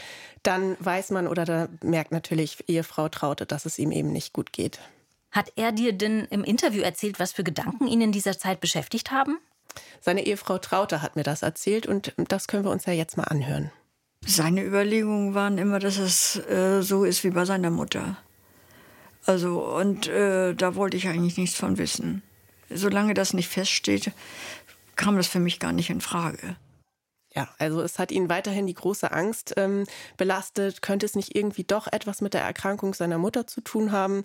dann 0.44 0.76
weiß 0.80 1.12
man 1.12 1.28
oder 1.28 1.46
da 1.46 1.70
merkt 1.82 2.12
natürlich 2.12 2.68
Ehefrau 2.68 3.10
Traute, 3.10 3.46
dass 3.46 3.66
es 3.66 3.80
ihm 3.80 3.92
eben 3.92 4.12
nicht 4.12 4.34
gut 4.34 4.52
geht. 4.54 4.80
Hat 5.32 5.52
er 5.56 5.72
dir 5.72 5.94
denn 5.94 6.26
im 6.30 6.44
Interview 6.44 6.84
erzählt, 6.84 7.20
was 7.20 7.32
für 7.32 7.44
Gedanken 7.44 7.88
ihn 7.88 8.02
in 8.02 8.12
dieser 8.12 8.38
Zeit 8.38 8.60
beschäftigt 8.60 9.12
haben? 9.12 9.40
Seine 10.02 10.26
Ehefrau 10.26 10.58
Traute 10.60 11.02
hat 11.02 11.16
mir 11.16 11.24
das 11.24 11.42
erzählt 11.42 11.88
und 11.88 12.14
das 12.18 12.48
können 12.48 12.66
wir 12.66 12.72
uns 12.72 12.86
ja 12.86 12.94
jetzt 12.94 13.18
mal 13.18 13.24
anhören. 13.24 13.72
Seine 14.26 14.64
Überlegungen 14.64 15.34
waren 15.34 15.58
immer, 15.58 15.80
dass 15.80 15.98
es 15.98 16.36
äh, 16.48 16.82
so 16.82 17.04
ist 17.04 17.24
wie 17.24 17.32
bei 17.32 17.46
seiner 17.46 17.72
Mutter. 17.72 18.18
Also, 19.26 19.62
und 19.62 20.08
äh, 20.08 20.54
da 20.54 20.76
wollte 20.76 20.98
ich 20.98 21.08
eigentlich 21.08 21.38
nichts 21.38 21.58
von 21.58 21.78
wissen. 21.78 22.22
Solange 22.70 23.14
das 23.14 23.34
nicht 23.34 23.50
feststeht, 23.50 24.12
kam 24.96 25.18
das 25.18 25.28
für 25.28 25.40
mich 25.40 25.60
gar 25.60 25.72
nicht 25.72 25.90
in 25.90 26.02
Frage. 26.02 26.56
Ja, 27.36 27.50
also 27.58 27.82
es 27.82 27.98
hat 27.98 28.12
ihn 28.12 28.30
weiterhin 28.30 28.68
die 28.68 28.76
große 28.76 29.12
Angst 29.12 29.56
ähm, 29.58 29.86
belastet. 30.18 30.82
Könnte 30.84 31.06
es 31.06 31.16
nicht 31.16 31.36
irgendwie 31.36 31.64
doch 31.64 31.88
etwas 31.92 32.22
mit 32.22 32.34
der 32.36 32.42
Erkrankung 32.42 32.94
seiner 32.94 33.18
Mutter 33.18 33.48
zu 33.48 33.62
tun 33.62 33.92
haben? 33.92 34.24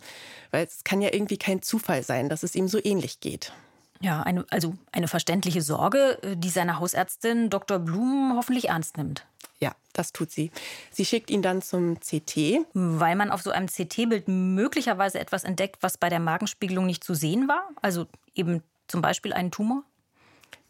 Weil 0.50 0.66
es 0.66 0.84
kann 0.84 1.00
ja 1.00 1.12
irgendwie 1.12 1.38
kein 1.38 1.62
Zufall 1.62 2.02
sein, 2.02 2.28
dass 2.28 2.42
es 2.42 2.54
ihm 2.54 2.68
so 2.68 2.78
ähnlich 2.82 3.20
geht. 3.20 3.52
Ja, 4.00 4.22
eine, 4.22 4.44
also 4.50 4.74
eine 4.92 5.08
verständliche 5.08 5.62
Sorge, 5.62 6.18
äh, 6.22 6.36
die 6.36 6.50
seine 6.50 6.78
Hausärztin 6.78 7.50
Dr. 7.50 7.78
Blum 7.78 8.34
hoffentlich 8.36 8.68
ernst 8.68 8.96
nimmt. 8.96 9.26
Ja, 9.58 9.74
das 9.92 10.12
tut 10.12 10.30
sie. 10.30 10.52
Sie 10.90 11.04
schickt 11.04 11.30
ihn 11.30 11.42
dann 11.42 11.62
zum 11.62 11.98
CT. 11.98 12.66
Weil 12.74 13.16
man 13.16 13.30
auf 13.30 13.42
so 13.42 13.50
einem 13.50 13.66
CT-Bild 13.66 14.28
möglicherweise 14.28 15.18
etwas 15.18 15.44
entdeckt, 15.44 15.78
was 15.80 15.98
bei 15.98 16.10
der 16.10 16.20
Magenspiegelung 16.20 16.86
nicht 16.86 17.02
zu 17.02 17.14
sehen 17.14 17.48
war. 17.48 17.68
Also 17.82 18.06
eben 18.34 18.62
zum 18.86 19.02
Beispiel 19.02 19.32
einen 19.32 19.50
Tumor. 19.50 19.82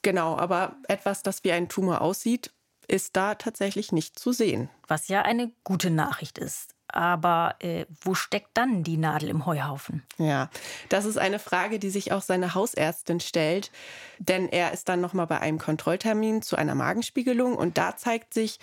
Genau, 0.03 0.37
aber 0.37 0.77
etwas, 0.89 1.23
das 1.23 1.45
wie 1.45 1.53
ein 1.53 1.69
Tumor 1.69 2.01
aussieht, 2.01 2.53
ist 2.87 3.17
da 3.17 3.35
tatsächlich 3.35 3.93
nicht 3.93 4.19
zu 4.19 4.33
sehen. 4.33 4.71
Was 4.87 5.09
ja 5.09 5.23
eine 5.23 5.53
gute 5.65 5.91
Nachricht 5.91 6.39
ist. 6.39 6.75
Aber 6.91 7.57
äh, 7.59 7.85
wo 8.01 8.15
steckt 8.15 8.49
dann 8.55 8.83
die 8.83 8.97
Nadel 8.97 9.29
im 9.29 9.45
Heuhaufen? 9.45 10.05
Ja, 10.17 10.49
das 10.89 11.05
ist 11.05 11.19
eine 11.19 11.39
Frage, 11.39 11.79
die 11.79 11.91
sich 11.91 12.13
auch 12.13 12.23
seine 12.23 12.55
Hausärztin 12.55 13.21
stellt. 13.21 13.71
Denn 14.19 14.49
er 14.49 14.73
ist 14.73 14.89
dann 14.89 15.03
nochmal 15.03 15.27
bei 15.27 15.39
einem 15.39 15.59
Kontrolltermin 15.59 16.41
zu 16.41 16.57
einer 16.57 16.75
Magenspiegelung 16.75 17.57
und 17.57 17.77
da 17.77 17.97
zeigt 17.97 18.33
sich, 18.33 18.59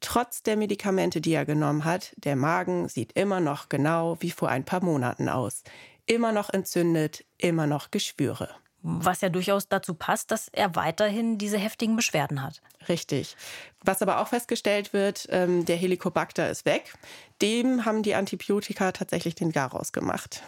trotz 0.00 0.42
der 0.42 0.56
Medikamente, 0.56 1.20
die 1.20 1.32
er 1.32 1.44
genommen 1.44 1.84
hat, 1.84 2.14
der 2.16 2.34
Magen 2.34 2.88
sieht 2.88 3.12
immer 3.12 3.38
noch 3.38 3.68
genau 3.68 4.16
wie 4.20 4.32
vor 4.32 4.48
ein 4.48 4.64
paar 4.64 4.82
Monaten 4.82 5.28
aus. 5.28 5.62
Immer 6.06 6.32
noch 6.32 6.50
entzündet, 6.50 7.24
immer 7.36 7.68
noch 7.68 7.92
Geschwüre. 7.92 8.50
Was 8.82 9.20
ja 9.20 9.28
durchaus 9.28 9.68
dazu 9.68 9.94
passt, 9.94 10.30
dass 10.30 10.48
er 10.48 10.76
weiterhin 10.76 11.36
diese 11.36 11.58
heftigen 11.58 11.96
Beschwerden 11.96 12.42
hat. 12.42 12.62
Richtig. 12.88 13.36
Was 13.82 14.02
aber 14.02 14.20
auch 14.20 14.28
festgestellt 14.28 14.92
wird, 14.92 15.26
ähm, 15.30 15.64
der 15.64 15.76
Helicobacter 15.76 16.48
ist 16.48 16.64
weg. 16.64 16.94
Dem 17.42 17.84
haben 17.84 18.02
die 18.02 18.14
Antibiotika 18.14 18.92
tatsächlich 18.92 19.34
den 19.34 19.50
Garaus 19.50 19.92
gemacht. 19.92 20.42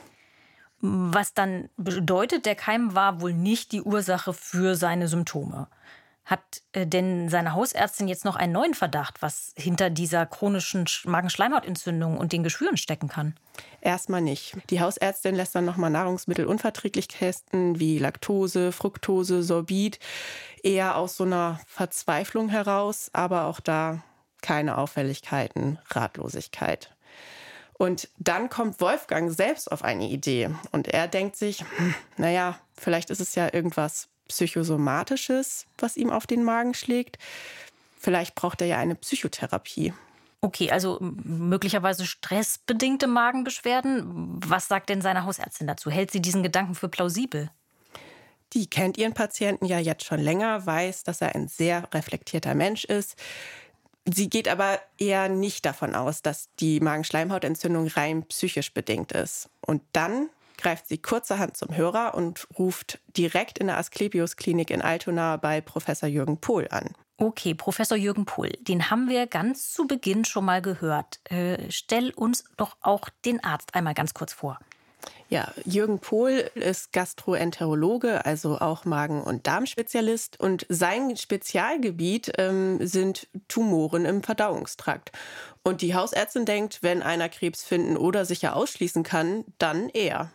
Was 0.81 1.35
dann 1.35 1.69
bedeutet, 1.77 2.47
der 2.47 2.55
Keim 2.55 2.95
war 2.95 3.21
wohl 3.21 3.35
nicht 3.35 3.73
die 3.73 3.83
Ursache 3.83 4.33
für 4.33 4.77
seine 4.77 5.09
Symptome. 5.09 5.67
Hat 6.31 6.63
äh, 6.75 6.87
denn 6.87 7.29
seine 7.29 7.55
Hausärztin 7.55 8.07
jetzt 8.07 8.25
noch 8.25 8.37
einen 8.37 8.53
neuen 8.53 8.75
Verdacht, 8.75 9.21
was 9.21 9.53
hinter 9.57 9.91
dieser 9.91 10.27
chronischen 10.27 10.85
Magenschleimhautentzündung 11.05 12.19
und 12.19 12.33
den 12.33 12.45
Geschwüren 12.45 12.77
stecken 12.77 13.09
kann? 13.09 13.35
Erstmal 13.81 14.21
nicht. 14.21 14.57
Die 14.71 14.81
Hausärztin 14.81 15.35
lässt 15.35 15.57
dann 15.57 15.65
nochmal 15.65 15.91
Nahrungsmittel 15.91 16.47
unverträglich 16.47 17.09
testen, 17.09 17.81
wie 17.81 17.99
Laktose, 17.99 18.71
Fructose, 18.71 19.43
Sorbit. 19.43 19.99
Eher 20.63 20.97
aus 20.97 21.17
so 21.17 21.25
einer 21.25 21.59
Verzweiflung 21.67 22.49
heraus, 22.49 23.11
aber 23.13 23.47
auch 23.47 23.59
da 23.59 24.05
keine 24.41 24.79
Auffälligkeiten, 24.79 25.81
Ratlosigkeit. 25.89 26.95
Und 27.73 28.09
dann 28.19 28.49
kommt 28.51 28.81
Wolfgang 28.81 29.33
selbst 29.33 29.73
auf 29.73 29.83
eine 29.83 30.07
Idee 30.07 30.51
und 30.71 30.87
er 30.87 31.09
denkt 31.09 31.35
sich, 31.35 31.65
hm, 31.77 31.95
naja, 32.19 32.57
vielleicht 32.77 33.11
ist 33.11 33.21
es 33.21 33.35
ja 33.35 33.53
irgendwas 33.53 34.09
Psychosomatisches, 34.31 35.67
was 35.77 35.97
ihm 35.97 36.11
auf 36.11 36.27
den 36.27 36.45
Magen 36.45 36.75
schlägt. 36.75 37.19
Vielleicht 37.99 38.35
braucht 38.35 38.61
er 38.61 38.69
ja 38.69 38.79
eine 38.79 38.95
Psychotherapie. 38.95 39.93
Okay, 40.41 40.71
also 40.71 40.99
möglicherweise 41.01 42.07
stressbedingte 42.07 43.07
Magenbeschwerden. 43.07 44.41
Was 44.47 44.69
sagt 44.69 44.89
denn 44.89 45.03
seine 45.03 45.27
Hausärztin 45.27 45.67
dazu? 45.67 45.91
Hält 45.91 46.11
sie 46.11 46.23
diesen 46.23 46.43
Gedanken 46.43 46.75
für 46.75 46.89
plausibel? 46.89 47.51
Die 48.55 48.69
kennt 48.69 48.97
ihren 48.97 49.13
Patienten 49.13 49.67
ja 49.67 49.79
jetzt 49.79 50.05
schon 50.05 50.21
länger, 50.21 50.65
weiß, 50.65 51.05
dass 51.05 51.21
er 51.21 51.35
ein 51.35 51.49
sehr 51.49 51.93
reflektierter 51.93 52.55
Mensch 52.55 52.85
ist. 52.85 53.17
Sie 54.07 54.31
geht 54.31 54.49
aber 54.49 54.81
eher 54.99 55.29
nicht 55.29 55.67
davon 55.67 55.95
aus, 55.95 56.23
dass 56.23 56.49
die 56.59 56.81
Magenschleimhautentzündung 56.81 57.89
rein 57.89 58.25
psychisch 58.25 58.73
bedingt 58.73 59.13
ist. 59.13 59.51
Und 59.61 59.83
dann 59.93 60.31
greift 60.61 60.87
sie 60.87 60.99
kurzerhand 60.99 61.57
zum 61.57 61.77
Hörer 61.77 62.15
und 62.15 62.47
ruft 62.59 63.01
direkt 63.17 63.59
in 63.59 63.67
der 63.67 63.79
Asklepios-Klinik 63.79 64.71
in 64.71 64.83
Altona 64.83 65.37
bei 65.37 65.61
Professor 65.61 66.09
Jürgen 66.09 66.39
Pohl 66.39 66.69
an. 66.71 66.95
Okay, 67.17 67.55
Professor 67.55 67.99
Jürgen 67.99 68.25
Pohl, 68.25 68.51
den 68.61 68.91
haben 68.91 69.09
wir 69.09 69.27
ganz 69.27 69.73
zu 69.73 69.87
Beginn 69.87 70.25
schon 70.25 70.47
mal 70.47 70.63
gehört. 70.63 71.21
Äh, 71.31 71.71
stell 71.71 72.13
uns 72.13 72.45
doch 72.57 72.77
auch 72.81 73.11
den 73.27 73.45
Arzt 73.45 73.75
einmal 73.75 73.93
ganz 73.95 74.15
kurz 74.15 74.33
vor. 74.33 74.59
Ja, 75.29 75.53
Jürgen 75.65 76.01
Pohl 76.01 76.51
ist 76.55 76.93
Gastroenterologe, 76.93 78.25
also 78.25 78.59
auch 78.59 78.85
Magen- 78.85 79.23
und 79.23 79.47
Darmspezialist. 79.47 80.41
Und 80.41 80.67
sein 80.69 81.17
Spezialgebiet 81.17 82.33
ähm, 82.39 82.85
sind 82.85 83.29
Tumoren 83.49 84.07
im 84.07 84.23
Verdauungstrakt. 84.23 85.13
Und 85.63 85.83
die 85.83 85.95
Hausärztin 85.95 86.47
denkt, 86.47 86.83
wenn 86.83 87.03
einer 87.03 87.29
Krebs 87.29 87.63
finden 87.63 87.97
oder 87.97 88.25
sicher 88.25 88.57
ausschließen 88.57 89.03
kann, 89.03 89.45
dann 89.59 89.89
er. 89.91 90.33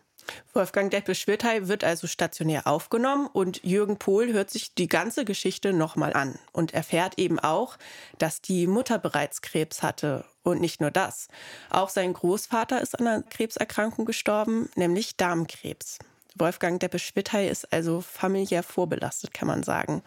Wolfgang 0.53 0.91
Deppel-Schwirthey 0.91 1.67
wird 1.67 1.83
also 1.83 2.07
stationär 2.07 2.67
aufgenommen 2.67 3.27
und 3.27 3.63
Jürgen 3.63 3.97
Pohl 3.97 4.33
hört 4.33 4.49
sich 4.49 4.73
die 4.73 4.87
ganze 4.87 5.25
Geschichte 5.25 5.73
nochmal 5.73 6.13
an 6.13 6.39
und 6.51 6.73
erfährt 6.73 7.17
eben 7.17 7.39
auch, 7.39 7.77
dass 8.17 8.41
die 8.41 8.67
Mutter 8.67 8.97
bereits 8.99 9.41
Krebs 9.41 9.83
hatte. 9.83 10.25
Und 10.43 10.61
nicht 10.61 10.79
nur 10.79 10.91
das. 10.91 11.27
Auch 11.71 11.89
sein 11.89 12.13
Großvater 12.13 12.79
ist 12.79 12.99
an 12.99 13.07
einer 13.07 13.23
Krebserkrankung 13.23 14.05
gestorben, 14.05 14.69
nämlich 14.75 15.17
Darmkrebs. 15.17 15.97
Wolfgang 16.35 16.79
Deppe-Schwitthey 16.79 17.49
ist 17.49 17.73
also 17.73 18.01
familiär 18.01 18.61
vorbelastet, 18.61 19.33
kann 19.33 19.47
man 19.47 19.63
sagen. 19.63 20.03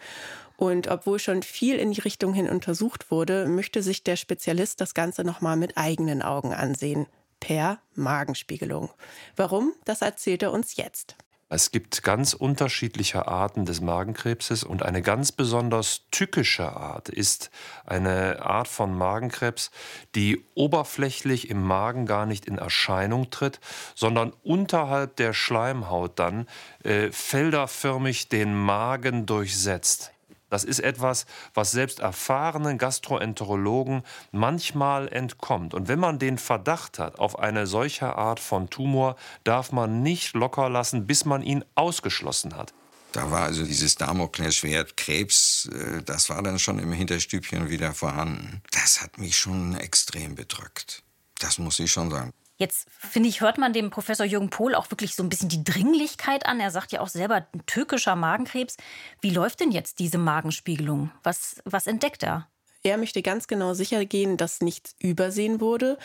Und 0.55 0.87
obwohl 0.87 1.19
schon 1.19 1.43
viel 1.43 1.75
in 1.75 1.91
die 1.91 2.01
Richtung 2.01 2.33
hin 2.33 2.49
untersucht 2.49 3.11
wurde, 3.11 3.47
möchte 3.47 3.83
sich 3.83 4.03
der 4.03 4.15
Spezialist 4.15 4.79
das 4.79 4.93
Ganze 4.93 5.23
nochmal 5.23 5.57
mit 5.57 5.77
eigenen 5.77 6.21
Augen 6.21 6.53
ansehen 6.53 7.07
per 7.39 7.79
Magenspiegelung. 7.95 8.89
Warum? 9.35 9.73
Das 9.85 10.01
erzählt 10.01 10.43
er 10.43 10.51
uns 10.51 10.75
jetzt. 10.75 11.15
Es 11.51 11.71
gibt 11.71 12.03
ganz 12.03 12.33
unterschiedliche 12.33 13.27
Arten 13.27 13.65
des 13.65 13.81
Magenkrebses 13.81 14.63
und 14.63 14.83
eine 14.83 15.01
ganz 15.01 15.31
besonders 15.31 16.01
tückische 16.11 16.71
Art 16.71 17.09
ist 17.09 17.49
eine 17.87 18.45
Art 18.45 18.67
von 18.67 18.95
Magenkrebs, 18.95 19.71
die 20.13 20.45
oberflächlich 20.53 21.49
im 21.49 21.63
Magen 21.63 22.05
gar 22.05 22.27
nicht 22.27 22.45
in 22.45 22.59
Erscheinung 22.59 23.31
tritt, 23.31 23.59
sondern 23.95 24.31
unterhalb 24.43 25.15
der 25.15 25.33
Schleimhaut 25.33 26.19
dann 26.19 26.45
äh, 26.83 27.11
felderförmig 27.11 28.29
den 28.29 28.53
Magen 28.53 29.25
durchsetzt. 29.25 30.11
Das 30.49 30.63
ist 30.63 30.79
etwas, 30.79 31.25
was 31.53 31.71
selbst 31.71 31.99
erfahrenen 31.99 32.77
Gastroenterologen 32.77 34.03
manchmal 34.31 35.07
entkommt. 35.09 35.73
Und 35.73 35.87
wenn 35.87 35.99
man 35.99 36.19
den 36.19 36.37
Verdacht 36.37 36.99
hat 36.99 37.19
auf 37.19 37.37
eine 37.39 37.67
solche 37.67 38.15
Art 38.15 38.39
von 38.39 38.69
Tumor, 38.69 39.15
darf 39.43 39.71
man 39.71 40.01
nicht 40.01 40.33
locker 40.33 40.69
lassen, 40.69 41.07
bis 41.07 41.25
man 41.25 41.41
ihn 41.41 41.63
ausgeschlossen 41.75 42.55
hat. 42.55 42.73
Da 43.11 43.31
war 43.31 43.41
also 43.43 43.63
dieses 43.63 43.95
Damoklesschwert 43.95 44.95
Krebs, 44.95 45.67
äh, 45.73 46.03
das 46.03 46.29
war 46.29 46.43
dann 46.43 46.59
schon 46.59 46.77
im 46.77 46.91
Hinterstübchen 46.91 47.69
wieder 47.69 47.93
vorhanden. 47.93 48.61
Das 48.71 49.01
hat 49.01 49.17
mich 49.17 49.37
schon 49.37 49.75
extrem 49.75 50.35
bedrückt. 50.35 51.03
Das 51.39 51.57
muss 51.57 51.79
ich 51.79 51.91
schon 51.91 52.11
sagen. 52.11 52.33
Jetzt 52.59 52.89
finde 52.89 53.29
ich, 53.29 53.39
hört 53.39 53.57
man 53.57 53.71
dem 53.71 53.89
Professor 53.89 54.25
Jürgen 54.25 54.49
Pohl 54.49 54.75
auch 54.75 54.91
wirklich 54.91 55.15
so 55.15 55.23
ein 55.23 55.29
bisschen 55.29 55.47
die 55.47 55.63
Dringlichkeit 55.63 56.45
an. 56.45 56.59
Er 56.59 56.71
sagt 56.71 56.91
ja 56.91 56.99
auch 56.99 57.07
selber, 57.07 57.47
türkischer 57.65 58.17
Magenkrebs. 58.17 58.75
Wie 59.21 59.29
läuft 59.29 59.61
denn 59.61 59.71
jetzt 59.71 59.99
diese 59.99 60.17
Magenspiegelung? 60.17 61.09
Was, 61.23 61.61
was 61.63 61.87
entdeckt 61.87 62.21
er? 62.21 62.49
Er 62.81 62.97
möchte 62.97 63.21
ganz 63.21 63.47
genau 63.47 63.73
sicher 63.73 64.05
gehen, 64.05 64.37
dass 64.37 64.61
nichts 64.61 64.95
übersehen 64.99 65.59
wurde 65.59 65.97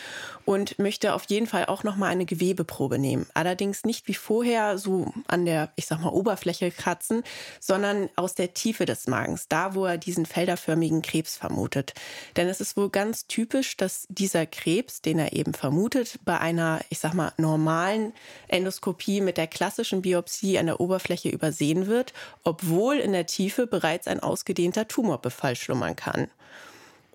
und 0.44 0.76
möchte 0.80 1.14
auf 1.14 1.24
jeden 1.26 1.46
Fall 1.46 1.66
auch 1.66 1.84
noch 1.84 1.94
mal 1.94 2.08
eine 2.08 2.26
Gewebeprobe 2.26 2.98
nehmen. 2.98 3.26
Allerdings 3.32 3.84
nicht 3.84 4.08
wie 4.08 4.14
vorher 4.14 4.76
so 4.76 5.12
an 5.28 5.44
der, 5.44 5.70
ich 5.76 5.86
sag 5.86 6.00
mal, 6.00 6.08
Oberfläche 6.08 6.72
kratzen, 6.72 7.22
sondern 7.60 8.08
aus 8.16 8.34
der 8.34 8.54
Tiefe 8.54 8.86
des 8.86 9.06
Magens, 9.06 9.46
da 9.46 9.76
wo 9.76 9.86
er 9.86 9.98
diesen 9.98 10.26
felderförmigen 10.26 11.00
Krebs 11.00 11.36
vermutet. 11.36 11.94
Denn 12.36 12.48
es 12.48 12.60
ist 12.60 12.76
wohl 12.76 12.90
ganz 12.90 13.28
typisch, 13.28 13.76
dass 13.76 14.06
dieser 14.08 14.44
Krebs, 14.44 15.00
den 15.00 15.20
er 15.20 15.32
eben 15.32 15.54
vermutet, 15.54 16.18
bei 16.24 16.40
einer, 16.40 16.80
ich 16.88 16.98
sag 16.98 17.14
mal, 17.14 17.32
normalen 17.36 18.12
Endoskopie 18.48 19.20
mit 19.20 19.36
der 19.36 19.46
klassischen 19.46 20.02
Biopsie 20.02 20.58
an 20.58 20.66
der 20.66 20.80
Oberfläche 20.80 21.28
übersehen 21.28 21.86
wird, 21.86 22.12
obwohl 22.42 22.96
in 22.96 23.12
der 23.12 23.26
Tiefe 23.26 23.68
bereits 23.68 24.08
ein 24.08 24.18
ausgedehnter 24.18 24.88
Tumorbefall 24.88 25.54
schlummern 25.54 25.94
kann. 25.94 26.28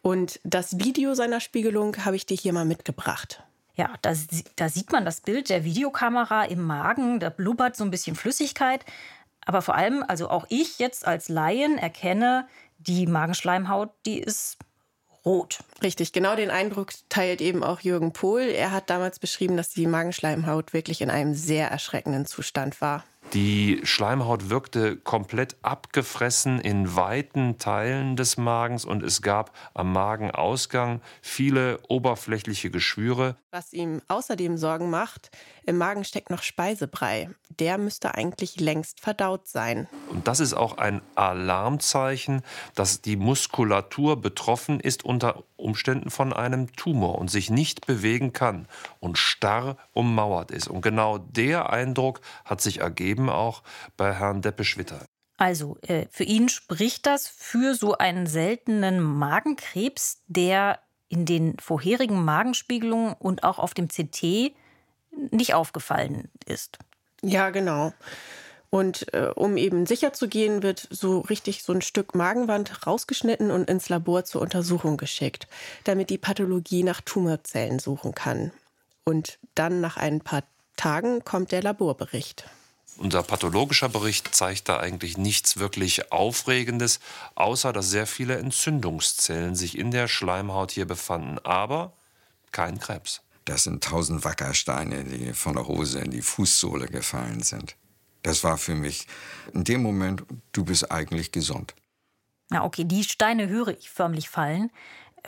Und 0.01 0.39
das 0.44 0.79
Video 0.79 1.13
seiner 1.13 1.39
Spiegelung 1.39 2.06
habe 2.06 2.15
ich 2.15 2.25
dir 2.25 2.38
hier 2.38 2.53
mal 2.53 2.65
mitgebracht. 2.65 3.44
Ja, 3.75 3.94
da, 4.01 4.13
da, 4.56 4.70
sieht 4.70 4.91
man 4.91 5.06
das 5.06 5.22
Bild 5.22 5.50
der 5.50 5.63
Videokamera 5.63 6.44
im 6.46 6.62
Magen, 6.62 7.20
da 7.20 7.29
blubbert 7.29 7.77
so 7.77 7.84
ein 7.84 7.91
bisschen 7.91 8.15
Flüssigkeit. 8.15 8.84
Aber 9.46 9.62
vor 9.62 9.75
allem, 9.75 10.03
also 10.08 10.29
auch 10.29 10.46
ich 10.50 10.79
jetzt 10.79 11.08
als 11.08 11.29
Laien 11.29 11.77
erkenne, 11.77 12.48
die 12.77 13.08
Magenschleimhaut, 13.08 13.89
die 14.06 14.20
ist 14.20 14.58
rot. 15.25 15.60
Richtig, 15.82 16.12
genau 16.12 16.36
den 16.36 16.51
Eindruck 16.51 16.94
teilt 17.10 17.41
eben 17.41 17.63
auch 17.63 17.79
Jürgen 17.79 18.13
Pohl. 18.13 18.41
Er 18.41 18.72
hat 18.72 18.89
damals 18.89 19.20
beschrieben, 19.20 19.58
dass 19.58 19.70
die 19.70 19.88
Magenschleimhaut 19.88 20.74
wirklich 20.74 21.01
in 21.01 21.10
einem 21.10 21.34
sehr 21.34 21.70
erschreckenden 21.70 22.25
Zustand 22.25 22.82
war. 22.82 23.03
Die 23.33 23.79
Schleimhaut 23.83 24.50
wirkte 24.50 24.95
komplett 24.95 25.55
abgefressen 25.62 26.59
in 26.59 26.95
weiten 26.95 27.59
Teilen 27.59 28.15
des 28.15 28.38
Magens 28.38 28.86
und 28.86 29.03
es 29.03 29.21
gab 29.21 29.55
am 29.75 29.93
Magenausgang 29.93 31.00
viele 31.21 31.79
oberflächliche 31.89 32.71
Geschwüre. 32.71 33.36
Was 33.51 33.71
ihm 33.71 34.01
außerdem 34.07 34.57
Sorgen 34.57 34.89
macht, 34.89 35.29
im 35.63 35.77
Magen 35.77 36.03
steckt 36.03 36.31
noch 36.31 36.41
Speisebrei. 36.41 37.29
Der 37.59 37.77
müsste 37.77 38.15
eigentlich 38.15 38.59
längst 38.59 39.00
verdaut 39.00 39.48
sein. 39.48 39.88
Und 40.09 40.27
das 40.27 40.39
ist 40.39 40.53
auch 40.53 40.79
ein 40.79 41.01
Alarmzeichen, 41.13 42.41
dass 42.74 43.01
die 43.01 43.15
Muskulatur 43.15 44.19
betroffen 44.19 44.79
ist 44.79 45.05
unter 45.05 45.43
Umständen 45.57 46.09
von 46.09 46.33
einem 46.33 46.74
Tumor 46.75 47.19
und 47.19 47.29
sich 47.29 47.50
nicht 47.50 47.86
bewegen 47.86 48.33
kann 48.33 48.67
und 49.00 49.17
starr 49.17 49.77
ummauert 49.93 50.51
ist. 50.51 50.67
Und 50.67 50.81
genau 50.81 51.17
der 51.17 51.70
Eindruck 51.70 52.22
hat 52.46 52.61
sich 52.61 52.79
ergeben 52.79 53.19
auch 53.27 53.64
bei 53.98 54.14
Herrn 54.14 54.42
Deppe-Schwitter. 54.42 55.05
Also 55.38 55.77
äh, 55.82 56.05
für 56.12 56.25
ihn 56.25 56.50
spricht 56.50 57.05
das 57.05 57.27
für 57.27 57.74
so 57.74 57.98
einen 57.98 58.27
seltenen 58.27 59.01
Magenkrebs, 59.01 60.22
der 60.27 60.79
in 61.08 61.25
den 61.25 61.58
vorherigen 61.60 62.24
Magenspiegelungen 62.24 63.16
und 63.18 63.44
auch 63.44 63.58
auf 63.58 63.74
dem 63.74 63.88
CT 63.88 64.53
nicht 65.32 65.53
aufgefallen 65.53 66.29
ist. 66.46 66.77
Ja, 67.22 67.50
genau. 67.50 67.94
Und 68.70 69.12
äh, 69.14 69.32
um 69.34 69.58
eben 69.58 69.86
sicher 69.86 70.14
zu 70.14 70.27
gehen, 70.27 70.62
wird 70.62 70.88
so 70.92 71.20
richtig 71.20 71.64
so 71.64 71.74
ein 71.74 71.82
Stück 71.82 72.14
Magenwand 72.14 72.86
rausgeschnitten 72.86 73.50
und 73.50 73.70
ins 73.70 73.90
Labor 73.90 74.25
zur 74.25 74.42
Untersuchung 74.42 74.98
geschickt, 74.98 75.48
damit 75.86 76.10
die 76.12 76.20
Pathologie 76.20 76.84
nach 76.84 77.01
Tumorzellen 77.01 77.79
suchen 77.79 78.14
kann. 78.14 78.51
Und 79.05 79.40
dann 79.55 79.82
nach 79.82 79.98
ein 79.98 80.22
paar 80.22 80.44
Tagen 80.75 81.24
kommt 81.25 81.51
der 81.51 81.64
Laborbericht. 81.64 82.46
Unser 83.00 83.24
pathologischer 83.24 83.88
Bericht 83.88 84.35
zeigt 84.35 84.68
da 84.68 84.81
eigentlich 84.81 85.18
nichts 85.18 85.57
wirklich 85.57 86.12
Aufregendes, 86.12 87.00
außer 87.33 87.72
dass 87.72 87.90
sehr 87.90 88.05
viele 88.05 88.38
Entzündungszellen 88.38 89.55
sich 89.55 89.77
in 89.77 89.92
der 89.92 90.09
Schleimhaut 90.09 90.72
hier 90.72 90.85
befanden, 90.85 91.40
aber 91.40 91.94
kein 92.51 92.77
Krebs. 92.77 93.22
Das 93.46 93.64
sind 93.64 93.81
tausend 93.85 94.25
Wackersteine, 94.25 95.05
die 95.05 95.33
von 95.33 95.53
der 95.55 95.66
Hose 95.66 96.00
in 96.00 96.12
die 96.12 96.22
Fußsohle 96.22 96.88
gefallen 96.88 97.42
sind. 97.42 97.77
Das 98.22 98.44
war 98.44 98.57
für 98.57 98.75
mich 98.75 99.07
in 99.53 99.64
dem 99.64 99.81
Moment, 99.81 100.24
du 100.51 100.66
bist 100.66 100.92
eigentlich 100.92 101.31
gesund. 101.31 101.75
Na 102.50 102.66
okay, 102.66 102.83
die 102.83 103.05
Steine 103.05 103.48
höre 103.48 103.70
ich 103.70 103.90
förmlich 103.90 104.27
fallen. 104.27 104.72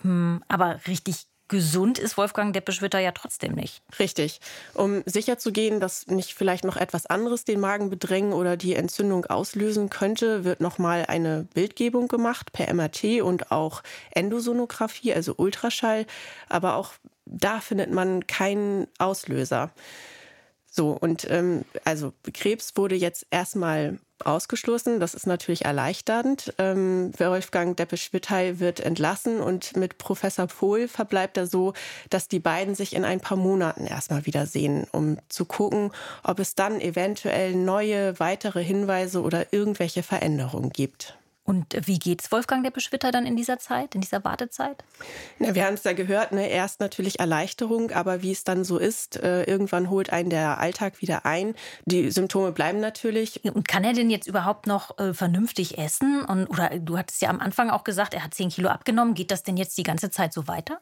Ähm, 0.03 0.43
aber 0.49 0.81
richtig 0.87 1.27
gesund 1.51 1.99
ist 1.99 2.15
Wolfgang 2.15 2.53
Deppeschwitter 2.53 2.99
ja 2.99 3.11
trotzdem 3.11 3.53
nicht. 3.53 3.83
Richtig. 3.99 4.39
Um 4.73 5.03
sicherzugehen, 5.05 5.81
dass 5.81 6.07
nicht 6.07 6.33
vielleicht 6.33 6.63
noch 6.63 6.77
etwas 6.77 7.07
anderes 7.07 7.43
den 7.43 7.59
Magen 7.59 7.89
bedrängen 7.89 8.31
oder 8.31 8.55
die 8.55 8.73
Entzündung 8.73 9.25
auslösen 9.25 9.89
könnte, 9.89 10.45
wird 10.45 10.61
nochmal 10.61 11.05
eine 11.09 11.45
Bildgebung 11.53 12.07
gemacht 12.07 12.53
per 12.53 12.73
MRT 12.73 13.21
und 13.21 13.51
auch 13.51 13.83
Endosonographie, 14.11 15.13
also 15.13 15.33
Ultraschall. 15.35 16.05
Aber 16.47 16.75
auch 16.75 16.93
da 17.25 17.59
findet 17.59 17.91
man 17.91 18.25
keinen 18.27 18.87
Auslöser. 18.97 19.71
So, 20.71 20.91
und 20.91 21.29
ähm, 21.29 21.65
also 21.83 22.13
Krebs 22.33 22.77
wurde 22.77 22.95
jetzt 22.95 23.27
erstmal 23.29 23.99
ausgeschlossen. 24.21 24.99
Das 24.99 25.13
ist 25.13 25.27
natürlich 25.27 25.65
erleichternd. 25.65 26.53
Ähm, 26.57 27.11
Wolfgang 27.17 27.75
Deppe-Schwitthey 27.77 28.59
wird 28.59 28.79
entlassen 28.79 29.39
und 29.39 29.75
mit 29.75 29.97
Professor 29.97 30.47
Pohl 30.47 30.87
verbleibt 30.87 31.37
er 31.37 31.47
so, 31.47 31.73
dass 32.09 32.27
die 32.27 32.39
beiden 32.39 32.75
sich 32.75 32.95
in 32.95 33.05
ein 33.05 33.19
paar 33.19 33.37
Monaten 33.37 33.85
erstmal 33.85 34.25
wiedersehen, 34.25 34.87
um 34.91 35.17
zu 35.29 35.45
gucken, 35.45 35.91
ob 36.23 36.39
es 36.39 36.55
dann 36.55 36.81
eventuell 36.81 37.55
neue, 37.55 38.19
weitere 38.19 38.63
Hinweise 38.63 39.21
oder 39.21 39.53
irgendwelche 39.53 40.03
Veränderungen 40.03 40.71
gibt. 40.71 41.17
Und 41.51 41.65
wie 41.85 41.99
geht's 41.99 42.31
Wolfgang 42.31 42.63
der 42.63 42.71
Beschwitter 42.71 43.11
dann 43.11 43.25
in 43.25 43.35
dieser 43.35 43.59
Zeit, 43.59 43.93
in 43.93 43.99
dieser 43.99 44.23
Wartezeit? 44.23 44.85
Na, 45.37 45.53
wir 45.53 45.65
haben 45.65 45.73
es 45.73 45.83
ja 45.83 45.91
gehört, 45.91 46.31
ne? 46.31 46.47
erst 46.47 46.79
natürlich 46.79 47.19
Erleichterung, 47.19 47.91
aber 47.91 48.21
wie 48.21 48.31
es 48.31 48.45
dann 48.45 48.63
so 48.63 48.77
ist, 48.77 49.17
äh, 49.17 49.43
irgendwann 49.43 49.89
holt 49.89 50.13
einen 50.13 50.29
der 50.29 50.59
Alltag 50.59 51.01
wieder 51.01 51.25
ein. 51.25 51.53
Die 51.83 52.09
Symptome 52.09 52.53
bleiben 52.53 52.79
natürlich. 52.79 53.43
Und 53.43 53.67
kann 53.67 53.83
er 53.83 53.91
denn 53.91 54.09
jetzt 54.09 54.27
überhaupt 54.27 54.65
noch 54.65 54.97
äh, 54.97 55.13
vernünftig 55.13 55.77
essen? 55.77 56.23
Und, 56.23 56.47
oder 56.47 56.69
du 56.79 56.97
hattest 56.97 57.21
ja 57.21 57.29
am 57.29 57.41
Anfang 57.41 57.69
auch 57.69 57.83
gesagt, 57.83 58.13
er 58.13 58.23
hat 58.23 58.33
10 58.33 58.47
Kilo 58.47 58.69
abgenommen. 58.69 59.13
Geht 59.13 59.29
das 59.29 59.43
denn 59.43 59.57
jetzt 59.57 59.77
die 59.77 59.83
ganze 59.83 60.09
Zeit 60.09 60.31
so 60.31 60.47
weiter? 60.47 60.79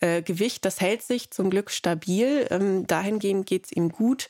Äh, 0.00 0.20
Gewicht, 0.20 0.66
das 0.66 0.82
hält 0.82 1.00
sich 1.00 1.30
zum 1.30 1.48
Glück 1.48 1.70
stabil. 1.70 2.46
Ähm, 2.50 2.86
dahingehend 2.86 3.46
geht 3.46 3.64
es 3.64 3.72
ihm 3.72 3.88
gut. 3.88 4.28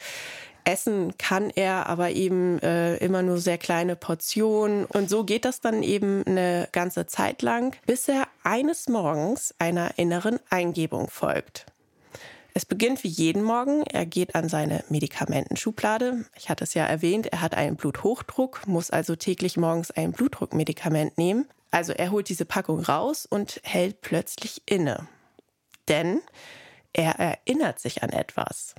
Essen 0.71 1.19
kann 1.19 1.51
er 1.51 1.89
aber 1.89 2.11
eben 2.11 2.61
äh, 2.61 2.97
immer 2.99 3.23
nur 3.23 3.39
sehr 3.39 3.59
kleine 3.59 3.97
Portionen. 3.97 4.85
Und 4.85 5.11
so 5.11 5.25
geht 5.25 5.45
das 5.45 5.61
dann 5.61 5.83
eben 5.83 6.25
eine 6.27 6.69
ganze 6.71 7.07
Zeit 7.07 7.43
lang, 7.43 7.77
bis 7.87 8.09
er 8.09 8.29
eines 8.45 8.89
Morgens 8.89 9.55
einer 9.59 9.99
inneren 9.99 10.39
Eingebung 10.49 11.11
folgt. 11.11 11.67
Es 12.55 12.65
beginnt 12.65 13.05
wie 13.05 13.09
jeden 13.09 13.43
Morgen. 13.43 13.83
Er 13.83 14.07
geht 14.07 14.35
an 14.35 14.49
seine 14.49 14.85
Medikamentenschublade. 14.89 16.25
Ich 16.37 16.49
hatte 16.49 16.65
es 16.65 16.75
ja 16.75 16.85
erwähnt, 16.85 17.27
er 17.27 17.41
hat 17.41 17.55
einen 17.55 17.77
Bluthochdruck, 17.77 18.67
muss 18.67 18.91
also 18.91 19.17
täglich 19.17 19.57
morgens 19.57 19.91
ein 19.91 20.13
Blutdruckmedikament 20.13 21.19
nehmen. 21.19 21.49
Also 21.71 21.93
er 21.93 22.11
holt 22.11 22.29
diese 22.29 22.45
Packung 22.45 22.81
raus 22.81 23.27
und 23.27 23.61
hält 23.65 24.01
plötzlich 24.01 24.63
inne. 24.67 25.09
Denn 25.89 26.21
er 26.93 27.19
erinnert 27.19 27.79
sich 27.79 28.03
an 28.03 28.11
etwas. 28.11 28.75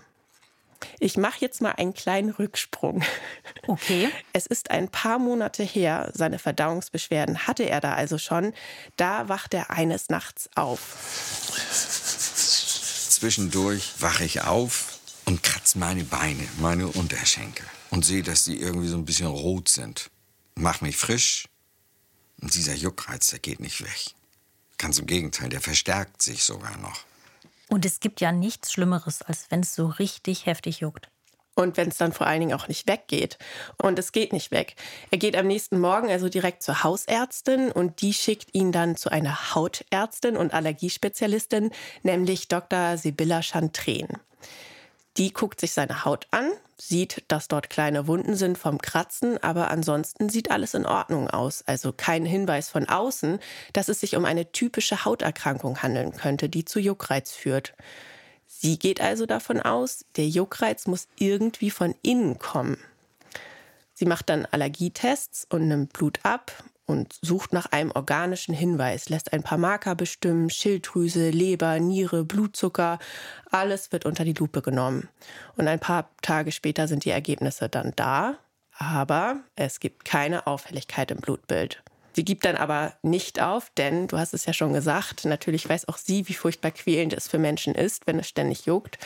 Ich 0.99 1.17
mache 1.17 1.39
jetzt 1.39 1.61
mal 1.61 1.71
einen 1.71 1.93
kleinen 1.93 2.29
Rücksprung. 2.31 3.03
Okay. 3.67 4.09
Es 4.33 4.45
ist 4.45 4.71
ein 4.71 4.87
paar 4.87 5.19
Monate 5.19 5.63
her, 5.63 6.09
seine 6.13 6.39
Verdauungsbeschwerden 6.39 7.47
hatte 7.47 7.63
er 7.63 7.81
da 7.81 7.93
also 7.95 8.17
schon. 8.17 8.53
Da 8.95 9.27
wacht 9.27 9.53
er 9.53 9.69
eines 9.69 10.09
Nachts 10.09 10.49
auf. 10.55 10.79
Zwischendurch 13.09 13.93
wache 13.99 14.23
ich 14.23 14.41
auf 14.41 14.99
und 15.25 15.43
kratze 15.43 15.77
meine 15.77 16.03
Beine, 16.05 16.47
meine 16.59 16.87
Unterschenkel 16.87 17.65
und 17.89 18.05
sehe, 18.05 18.23
dass 18.23 18.45
die 18.45 18.59
irgendwie 18.59 18.87
so 18.87 18.97
ein 18.97 19.05
bisschen 19.05 19.27
rot 19.27 19.69
sind. 19.69 20.09
Mach 20.55 20.81
mich 20.81 20.97
frisch 20.97 21.47
und 22.41 22.55
dieser 22.55 22.73
Juckreiz, 22.73 23.27
der 23.27 23.39
geht 23.39 23.59
nicht 23.59 23.83
weg. 23.83 24.15
Ganz 24.77 24.97
im 24.97 25.05
Gegenteil, 25.05 25.49
der 25.49 25.61
verstärkt 25.61 26.21
sich 26.21 26.43
sogar 26.43 26.77
noch. 26.77 27.05
Und 27.71 27.85
es 27.85 28.01
gibt 28.01 28.19
ja 28.19 28.33
nichts 28.33 28.73
Schlimmeres, 28.73 29.21
als 29.21 29.49
wenn 29.49 29.61
es 29.61 29.73
so 29.73 29.87
richtig 29.87 30.45
heftig 30.45 30.81
juckt. 30.81 31.09
Und 31.55 31.77
wenn 31.77 31.87
es 31.87 31.95
dann 31.95 32.11
vor 32.11 32.27
allen 32.27 32.41
Dingen 32.41 32.53
auch 32.53 32.67
nicht 32.67 32.85
weggeht. 32.85 33.37
Und 33.81 33.97
es 33.97 34.11
geht 34.11 34.33
nicht 34.33 34.51
weg. 34.51 34.75
Er 35.09 35.17
geht 35.17 35.37
am 35.37 35.47
nächsten 35.47 35.79
Morgen 35.79 36.09
also 36.09 36.27
direkt 36.27 36.63
zur 36.63 36.83
Hausärztin 36.83 37.71
und 37.71 38.01
die 38.01 38.13
schickt 38.13 38.53
ihn 38.53 38.73
dann 38.73 38.97
zu 38.97 39.09
einer 39.09 39.55
Hautärztin 39.55 40.35
und 40.35 40.53
Allergiespezialistin, 40.53 41.71
nämlich 42.03 42.49
Dr. 42.49 42.97
Sibylla 42.97 43.41
Chantren. 43.41 44.17
Die 45.15 45.31
guckt 45.31 45.61
sich 45.61 45.71
seine 45.71 46.03
Haut 46.03 46.27
an, 46.31 46.51
sieht, 46.87 47.23
dass 47.27 47.47
dort 47.47 47.69
kleine 47.69 48.07
Wunden 48.07 48.35
sind 48.35 48.57
vom 48.57 48.79
Kratzen, 48.79 49.41
aber 49.43 49.69
ansonsten 49.69 50.29
sieht 50.29 50.51
alles 50.51 50.73
in 50.73 50.85
Ordnung 50.85 51.29
aus. 51.29 51.63
Also 51.67 51.93
kein 51.93 52.25
Hinweis 52.25 52.69
von 52.69 52.89
außen, 52.89 53.39
dass 53.73 53.87
es 53.87 53.99
sich 53.99 54.15
um 54.15 54.25
eine 54.25 54.51
typische 54.51 55.05
Hauterkrankung 55.05 55.81
handeln 55.81 56.11
könnte, 56.11 56.49
die 56.49 56.65
zu 56.65 56.79
Juckreiz 56.79 57.31
führt. 57.31 57.73
Sie 58.47 58.79
geht 58.79 58.99
also 58.99 59.25
davon 59.25 59.59
aus, 59.61 60.05
der 60.17 60.27
Juckreiz 60.27 60.87
muss 60.87 61.07
irgendwie 61.17 61.69
von 61.69 61.95
innen 62.01 62.39
kommen. 62.39 62.77
Sie 63.93 64.05
macht 64.05 64.29
dann 64.29 64.45
Allergietests 64.45 65.45
und 65.49 65.67
nimmt 65.67 65.93
Blut 65.93 66.19
ab 66.23 66.51
und 66.91 67.15
sucht 67.21 67.53
nach 67.53 67.67
einem 67.67 67.91
organischen 67.91 68.53
Hinweis, 68.53 69.09
lässt 69.09 69.33
ein 69.33 69.43
paar 69.43 69.57
Marker 69.57 69.95
bestimmen, 69.95 70.49
Schilddrüse, 70.49 71.29
Leber, 71.29 71.79
Niere, 71.79 72.23
Blutzucker, 72.25 72.99
alles 73.49 73.91
wird 73.91 74.05
unter 74.05 74.25
die 74.25 74.33
Lupe 74.33 74.61
genommen. 74.61 75.07
Und 75.55 75.67
ein 75.67 75.79
paar 75.79 76.09
Tage 76.21 76.51
später 76.51 76.87
sind 76.87 77.05
die 77.05 77.09
Ergebnisse 77.09 77.69
dann 77.69 77.93
da, 77.95 78.35
aber 78.77 79.37
es 79.55 79.79
gibt 79.79 80.05
keine 80.05 80.47
Auffälligkeit 80.47 81.11
im 81.11 81.17
Blutbild. 81.17 81.81
Sie 82.13 82.25
gibt 82.25 82.43
dann 82.43 82.57
aber 82.57 82.93
nicht 83.03 83.41
auf, 83.41 83.71
denn 83.77 84.07
du 84.07 84.17
hast 84.17 84.33
es 84.33 84.45
ja 84.45 84.51
schon 84.51 84.73
gesagt, 84.73 85.23
natürlich 85.23 85.69
weiß 85.69 85.87
auch 85.87 85.97
sie, 85.97 86.27
wie 86.27 86.33
furchtbar 86.33 86.71
quälend 86.71 87.13
es 87.13 87.29
für 87.29 87.37
Menschen 87.37 87.73
ist, 87.73 88.05
wenn 88.05 88.19
es 88.19 88.27
ständig 88.27 88.65
juckt. 88.65 88.97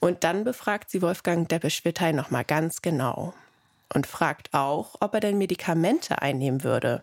Und 0.00 0.24
dann 0.24 0.44
befragt 0.44 0.90
sie 0.90 1.02
Wolfgang 1.02 1.46
Deppisch-Wittey 1.46 2.14
nochmal 2.14 2.44
ganz 2.44 2.80
genau 2.80 3.34
und 3.94 4.06
fragt 4.06 4.54
auch, 4.54 4.96
ob 5.00 5.14
er 5.14 5.20
denn 5.20 5.38
Medikamente 5.38 6.20
einnehmen 6.22 6.64
würde. 6.64 7.02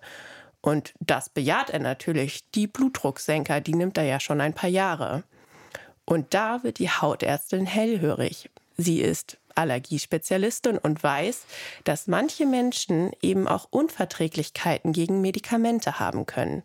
Und 0.61 0.93
das 0.99 1.29
bejaht 1.29 1.69
er 1.69 1.79
natürlich. 1.79 2.49
Die 2.51 2.67
Blutdrucksenker, 2.67 3.61
die 3.61 3.75
nimmt 3.75 3.97
er 3.97 4.05
ja 4.05 4.19
schon 4.19 4.41
ein 4.41 4.53
paar 4.53 4.69
Jahre. 4.69 5.23
Und 6.05 6.33
da 6.33 6.63
wird 6.63 6.79
die 6.79 6.89
Hautärztin 6.89 7.65
hellhörig. 7.65 8.49
Sie 8.77 9.01
ist 9.01 9.37
Allergiespezialistin 9.55 10.77
und 10.77 11.01
weiß, 11.01 11.45
dass 11.83 12.07
manche 12.07 12.45
Menschen 12.45 13.11
eben 13.21 13.47
auch 13.47 13.67
Unverträglichkeiten 13.71 14.91
gegen 14.91 15.21
Medikamente 15.21 15.99
haben 15.99 16.25
können. 16.25 16.63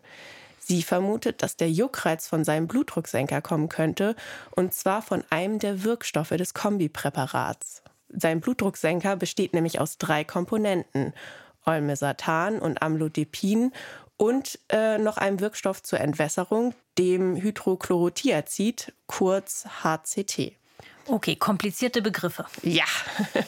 Sie 0.59 0.83
vermutet, 0.83 1.41
dass 1.41 1.57
der 1.57 1.71
Juckreiz 1.71 2.27
von 2.27 2.43
seinem 2.43 2.67
Blutdrucksenker 2.67 3.41
kommen 3.41 3.69
könnte, 3.69 4.15
und 4.51 4.73
zwar 4.73 5.01
von 5.01 5.23
einem 5.29 5.59
der 5.59 5.83
Wirkstoffe 5.83 6.29
des 6.29 6.53
Kombipräparats. 6.53 7.80
Sein 8.13 8.41
Blutdrucksenker 8.41 9.15
besteht 9.15 9.53
nämlich 9.53 9.79
aus 9.79 9.97
drei 9.97 10.23
Komponenten: 10.23 11.13
Olmesartan 11.65 12.59
und 12.59 12.81
Amlodipin 12.81 13.71
und 14.17 14.59
äh, 14.69 14.97
noch 14.97 15.17
einem 15.17 15.39
Wirkstoff 15.39 15.81
zur 15.81 15.99
Entwässerung, 15.99 16.73
dem 16.97 17.35
Hydrochlorothiazid, 17.35 18.93
kurz 19.07 19.65
HCT. 19.83 20.53
Okay, 21.07 21.35
komplizierte 21.35 22.01
Begriffe. 22.01 22.45
Ja. 22.61 22.85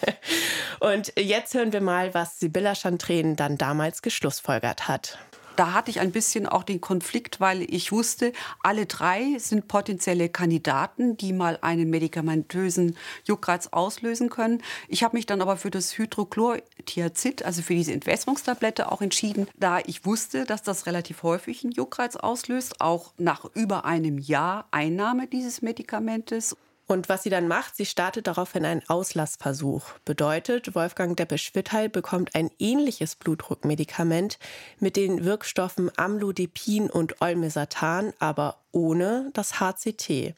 und 0.80 1.14
jetzt 1.18 1.54
hören 1.54 1.72
wir 1.72 1.82
mal, 1.82 2.14
was 2.14 2.40
Sibylla 2.40 2.76
Chantren 2.76 3.36
dann 3.36 3.58
damals 3.58 4.02
geschlussfolgert 4.02 4.88
hat 4.88 5.20
da 5.56 5.74
hatte 5.74 5.92
ich 5.92 6.00
ein 6.00 6.12
bisschen 6.12 6.48
auch 6.48 6.64
den 6.64 6.82
Konflikt, 6.82 7.40
weil 7.40 7.62
ich 7.62 7.92
wusste, 7.92 8.34
alle 8.62 8.86
drei 8.86 9.38
sind 9.40 9.68
potenzielle 9.68 10.30
Kandidaten, 10.30 11.18
die 11.18 11.34
mal 11.34 11.58
einen 11.62 11.90
medikamentösen 11.90 12.98
Juckreiz 13.26 13.68
auslösen 13.68 14.30
können. 14.30 14.62
Ich 14.88 15.04
habe 15.04 15.16
mich 15.16 15.26
dann 15.26 15.42
aber 15.42 15.58
für 15.58 15.72
das 15.72 15.98
Hydrochlorthiazid, 15.98 17.44
also 17.44 17.62
für 17.62 17.74
diese 17.74 17.94
Entwässerungstablette 17.94 18.92
auch 18.92 19.02
entschieden, 19.02 19.48
da 19.58 19.80
ich 19.80 20.06
wusste, 20.06 20.46
dass 20.46 20.64
das 20.64 20.86
relativ 20.86 21.24
häufig 21.24 21.64
einen 21.64 21.74
Juckreiz 21.74 22.16
auslöst, 22.16 22.82
auch 22.82 23.14
nach 23.18 23.46
über 23.54 23.86
einem 23.86 24.18
Jahr 24.18 24.68
Einnahme 24.72 25.28
dieses 25.28 25.62
Medikamentes. 25.62 26.56
Und 26.86 27.08
was 27.08 27.24
sie 27.24 27.30
dann 27.30 27.48
macht, 27.48 27.78
sie 27.78 27.86
startet 27.86 28.28
daraufhin 28.28 28.66
einen 28.66 28.88
Auslassversuch. 28.90 29.84
Bedeutet, 30.04 30.76
Wolfgang 30.76 31.16
Deppe-Schwittheil 31.16 31.88
bekommt 31.90 32.36
ein 32.36 32.52
ähnliches 32.60 33.16
Blutdruckmedikament 33.16 34.38
mit 34.80 34.98
den 34.98 35.24
Wirkstoffen 35.24 35.92
Amlodipin 35.98 36.90
und 36.90 37.22
Olmesartan, 37.22 38.14
aber 38.20 38.58
ohne 38.72 39.30
das 39.34 39.62
HCT. 39.62 40.36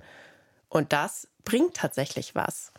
Und 0.70 0.94
das 0.94 1.28
bringt 1.44 1.76
tatsächlich 1.76 2.36
was. 2.36 2.72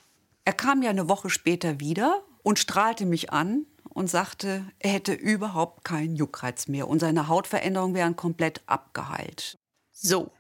Er 0.45 0.53
kam 0.53 0.83
ja 0.83 0.91
eine 0.91 1.09
Woche 1.09 1.29
später 1.29 1.81
wieder 1.81 2.23
und 2.45 2.61
strahlte 2.61 3.05
mich 3.05 3.33
an 3.33 3.67
und 3.89 4.09
sagte, 4.09 4.65
er 4.79 4.91
hätte 4.91 5.13
überhaupt 5.13 5.83
keinen 5.83 6.15
Juckreiz 6.15 6.69
mehr 6.69 6.87
und 6.87 7.01
seine 7.01 7.27
Hautveränderungen 7.27 7.97
wären 7.97 8.15
komplett 8.15 8.63
abgeheilt. 8.67 9.59
So, 9.91 10.31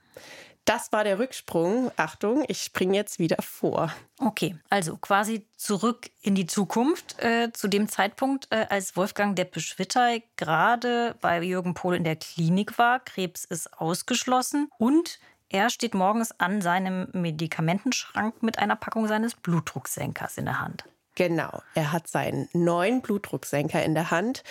das 0.66 0.92
war 0.92 1.04
der 1.04 1.18
Rücksprung. 1.18 1.90
Achtung, 1.96 2.44
ich 2.48 2.62
springe 2.62 2.96
jetzt 2.96 3.18
wieder 3.18 3.36
vor. 3.40 3.90
Okay, 4.18 4.56
also 4.68 4.96
quasi 4.96 5.46
zurück 5.56 6.10
in 6.20 6.34
die 6.34 6.46
Zukunft, 6.46 7.18
äh, 7.22 7.52
zu 7.52 7.68
dem 7.68 7.88
Zeitpunkt, 7.88 8.48
äh, 8.50 8.66
als 8.68 8.96
Wolfgang 8.96 9.36
Deppisch-Wittey 9.36 10.24
gerade 10.36 11.14
bei 11.20 11.40
Jürgen 11.42 11.74
Pohl 11.74 11.96
in 11.96 12.04
der 12.04 12.16
Klinik 12.16 12.78
war. 12.78 13.00
Krebs 13.00 13.44
ist 13.44 13.72
ausgeschlossen 13.80 14.68
und 14.78 15.18
er 15.48 15.70
steht 15.70 15.94
morgens 15.94 16.38
an 16.40 16.60
seinem 16.60 17.08
Medikamentenschrank 17.12 18.42
mit 18.42 18.58
einer 18.58 18.76
Packung 18.76 19.06
seines 19.06 19.34
Blutdrucksenkers 19.34 20.38
in 20.38 20.46
der 20.46 20.60
Hand. 20.60 20.84
Genau, 21.14 21.62
er 21.74 21.92
hat 21.92 22.08
seinen 22.08 22.48
neuen 22.52 23.00
Blutdrucksenker 23.00 23.82
in 23.82 23.94
der 23.94 24.10
Hand 24.10 24.42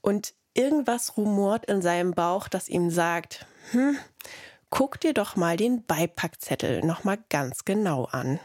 und 0.00 0.32
irgendwas 0.54 1.16
rumort 1.16 1.66
in 1.66 1.82
seinem 1.82 2.12
Bauch, 2.12 2.48
das 2.48 2.68
ihm 2.68 2.90
sagt, 2.90 3.46
hm, 3.72 3.98
guck 4.70 5.00
dir 5.00 5.14
doch 5.14 5.36
mal 5.36 5.56
den 5.56 5.84
Beipackzettel 5.84 6.84
noch 6.84 7.04
mal 7.04 7.18
ganz 7.28 7.64
genau 7.64 8.04
an. 8.06 8.38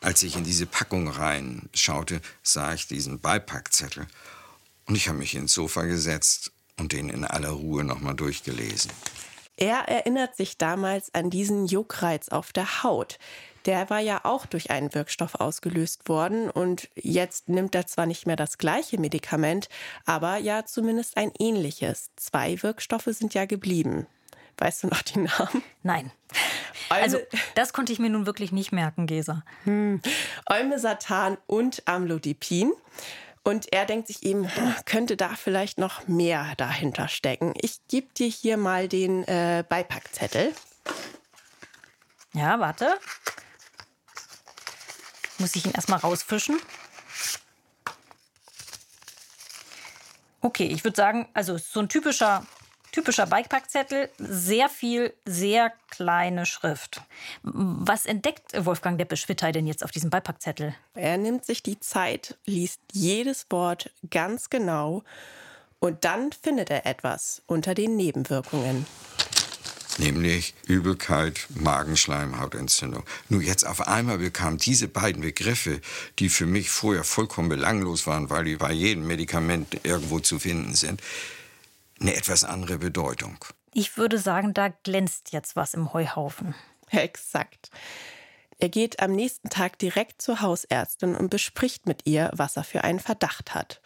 Als 0.00 0.22
ich 0.22 0.36
in 0.36 0.44
diese 0.44 0.66
Packung 0.66 1.08
reinschaute, 1.08 2.20
sah 2.42 2.74
ich 2.74 2.86
diesen 2.86 3.20
Beipackzettel 3.20 4.06
und 4.86 4.96
ich 4.96 5.08
habe 5.08 5.18
mich 5.18 5.34
ins 5.34 5.54
Sofa 5.54 5.82
gesetzt 5.82 6.52
und 6.78 6.92
den 6.92 7.08
in 7.08 7.24
aller 7.24 7.50
Ruhe 7.50 7.84
noch 7.84 8.00
mal 8.00 8.14
durchgelesen. 8.14 8.90
Er 9.56 9.88
erinnert 9.88 10.36
sich 10.36 10.58
damals 10.58 11.14
an 11.14 11.30
diesen 11.30 11.66
Juckreiz 11.66 12.28
auf 12.28 12.52
der 12.52 12.82
Haut. 12.82 13.18
Der 13.66 13.88
war 13.88 14.00
ja 14.00 14.24
auch 14.24 14.46
durch 14.46 14.70
einen 14.70 14.92
Wirkstoff 14.94 15.36
ausgelöst 15.36 16.08
worden 16.08 16.50
und 16.50 16.90
jetzt 16.96 17.48
nimmt 17.48 17.74
er 17.74 17.86
zwar 17.86 18.04
nicht 18.04 18.26
mehr 18.26 18.36
das 18.36 18.58
gleiche 18.58 18.98
Medikament, 18.98 19.68
aber 20.04 20.36
ja 20.36 20.66
zumindest 20.66 21.16
ein 21.16 21.32
ähnliches. 21.38 22.10
Zwei 22.16 22.62
Wirkstoffe 22.62 23.08
sind 23.10 23.32
ja 23.32 23.46
geblieben. 23.46 24.06
Weißt 24.58 24.84
du 24.84 24.86
noch 24.88 25.02
die 25.02 25.20
Namen? 25.20 25.62
Nein. 25.82 26.12
Also, 26.88 27.18
das 27.54 27.72
konnte 27.72 27.92
ich 27.92 27.98
mir 27.98 28.10
nun 28.10 28.26
wirklich 28.26 28.52
nicht 28.52 28.72
merken, 28.72 29.06
Gesa. 29.06 29.42
Hm. 29.64 30.00
Olmesartan 30.46 31.38
und 31.46 31.82
Amlodipin. 31.86 32.72
Und 33.42 33.72
er 33.72 33.84
denkt 33.84 34.08
sich 34.08 34.22
eben, 34.22 34.44
hm, 34.44 34.74
könnte 34.86 35.16
da 35.16 35.34
vielleicht 35.34 35.78
noch 35.78 36.08
mehr 36.08 36.54
dahinter 36.56 37.08
stecken. 37.08 37.52
Ich 37.60 37.86
gebe 37.88 38.12
dir 38.14 38.26
hier 38.26 38.56
mal 38.56 38.88
den 38.88 39.22
äh, 39.24 39.64
Beipackzettel. 39.68 40.54
Ja, 42.32 42.58
warte. 42.58 42.98
Muss 45.38 45.54
ich 45.56 45.66
ihn 45.66 45.72
erstmal 45.72 45.98
rausfischen? 45.98 46.58
Okay, 50.40 50.66
ich 50.66 50.84
würde 50.84 50.96
sagen, 50.96 51.28
also 51.34 51.58
so 51.58 51.80
ein 51.80 51.88
typischer 51.88 52.46
Typischer 52.94 53.26
Bikepackzettel, 53.26 54.08
sehr 54.18 54.68
viel, 54.68 55.12
sehr 55.24 55.72
kleine 55.90 56.46
Schrift. 56.46 57.02
Was 57.42 58.06
entdeckt 58.06 58.52
Wolfgang 58.64 58.98
Deppe-Schwittey 58.98 59.50
denn 59.50 59.66
jetzt 59.66 59.82
auf 59.82 59.90
diesem 59.90 60.10
Beipackzettel? 60.10 60.76
Er 60.94 61.18
nimmt 61.18 61.44
sich 61.44 61.64
die 61.64 61.80
Zeit, 61.80 62.38
liest 62.46 62.80
jedes 62.92 63.46
Wort 63.50 63.90
ganz 64.12 64.48
genau 64.48 65.02
und 65.80 66.04
dann 66.04 66.30
findet 66.30 66.70
er 66.70 66.86
etwas 66.86 67.42
unter 67.46 67.74
den 67.74 67.96
Nebenwirkungen. 67.96 68.86
Nämlich 69.98 70.54
Übelkeit, 70.68 71.48
Magenschleimhautentzündung. 71.52 73.02
Nur 73.28 73.42
jetzt 73.42 73.66
auf 73.66 73.88
einmal 73.88 74.18
bekamen 74.18 74.58
diese 74.58 74.86
beiden 74.86 75.22
Begriffe, 75.22 75.80
die 76.20 76.28
für 76.28 76.46
mich 76.46 76.70
vorher 76.70 77.02
vollkommen 77.02 77.48
belanglos 77.48 78.06
waren, 78.06 78.30
weil 78.30 78.44
die 78.44 78.54
bei 78.54 78.70
jedem 78.70 79.08
Medikament 79.08 79.80
irgendwo 79.82 80.20
zu 80.20 80.38
finden 80.38 80.76
sind, 80.76 81.02
eine 82.04 82.16
etwas 82.16 82.44
andere 82.44 82.78
Bedeutung. 82.78 83.38
Ich 83.72 83.96
würde 83.96 84.18
sagen, 84.18 84.52
da 84.52 84.68
glänzt 84.68 85.32
jetzt 85.32 85.56
was 85.56 85.74
im 85.74 85.92
Heuhaufen. 85.92 86.54
Exakt. 86.90 87.70
Er 88.58 88.68
geht 88.68 89.00
am 89.00 89.12
nächsten 89.12 89.48
Tag 89.48 89.78
direkt 89.78 90.22
zur 90.22 90.40
Hausärztin 90.40 91.16
und 91.16 91.30
bespricht 91.30 91.86
mit 91.86 92.02
ihr, 92.06 92.30
was 92.34 92.56
er 92.56 92.64
für 92.64 92.84
einen 92.84 93.00
Verdacht 93.00 93.54
hat. 93.54 93.80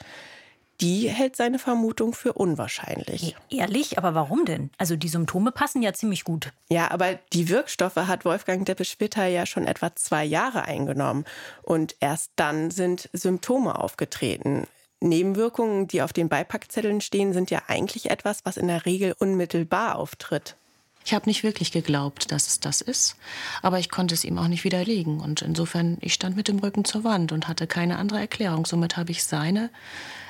Die 0.81 1.09
hält 1.09 1.37
seine 1.37 1.59
Vermutung 1.59 2.13
für 2.13 2.35
unwahrscheinlich. 2.35 3.35
Ehrlich, 3.51 3.99
aber 3.99 4.15
warum 4.15 4.45
denn? 4.45 4.71
Also 4.79 4.95
die 4.95 5.09
Symptome 5.09 5.51
passen 5.51 5.83
ja 5.83 5.93
ziemlich 5.93 6.23
gut. 6.23 6.53
Ja, 6.69 6.91
aber 6.91 7.15
die 7.33 7.49
Wirkstoffe 7.49 7.97
hat 7.97 8.25
Wolfgang 8.25 8.65
Deppe-Schwitter 8.65 9.27
ja 9.27 9.47
schon 9.47 9.67
etwa 9.67 9.95
zwei 9.97 10.25
Jahre 10.25 10.63
eingenommen. 10.63 11.25
Und 11.63 11.97
erst 11.99 12.33
dann 12.37 12.71
sind 12.71 13.11
Symptome 13.13 13.77
aufgetreten. 13.79 14.67
Nebenwirkungen, 15.01 15.87
die 15.87 16.03
auf 16.03 16.13
den 16.13 16.29
Beipackzetteln 16.29 17.01
stehen, 17.01 17.33
sind 17.33 17.51
ja 17.51 17.63
eigentlich 17.69 18.11
etwas, 18.11 18.41
was 18.45 18.57
in 18.57 18.69
der 18.69 18.85
Regel 18.85 19.15
unmittelbar 19.19 19.97
auftritt. 19.97 20.57
Ich 21.05 21.15
habe 21.15 21.27
nicht 21.27 21.43
wirklich 21.43 21.73
geglaubt, 21.73 22.33
dass 22.33 22.49
es 22.49 22.61
das 22.61 22.83
ist, 22.83 23.17
aber 23.63 23.79
ich 23.79 23.89
konnte 23.89 24.15
es 24.15 24.25
ihm 24.25 24.37
auch 24.37 24.49
nicht 24.49 24.65
widerlegen. 24.65 25.21
Und 25.21 25.41
insofern, 25.41 25.97
ich 26.03 26.13
stand 26.13 26.37
mit 26.37 26.49
dem 26.49 26.59
Rücken 26.59 26.85
zur 26.85 27.03
Wand 27.05 27.33
und 27.33 27.49
hatte 27.49 27.67
keine 27.67 27.97
andere 27.97 28.19
Erklärung. 28.19 28.67
Somit 28.67 28.97
habe 28.97 29.11
ich 29.13 29.25
seine, 29.25 29.71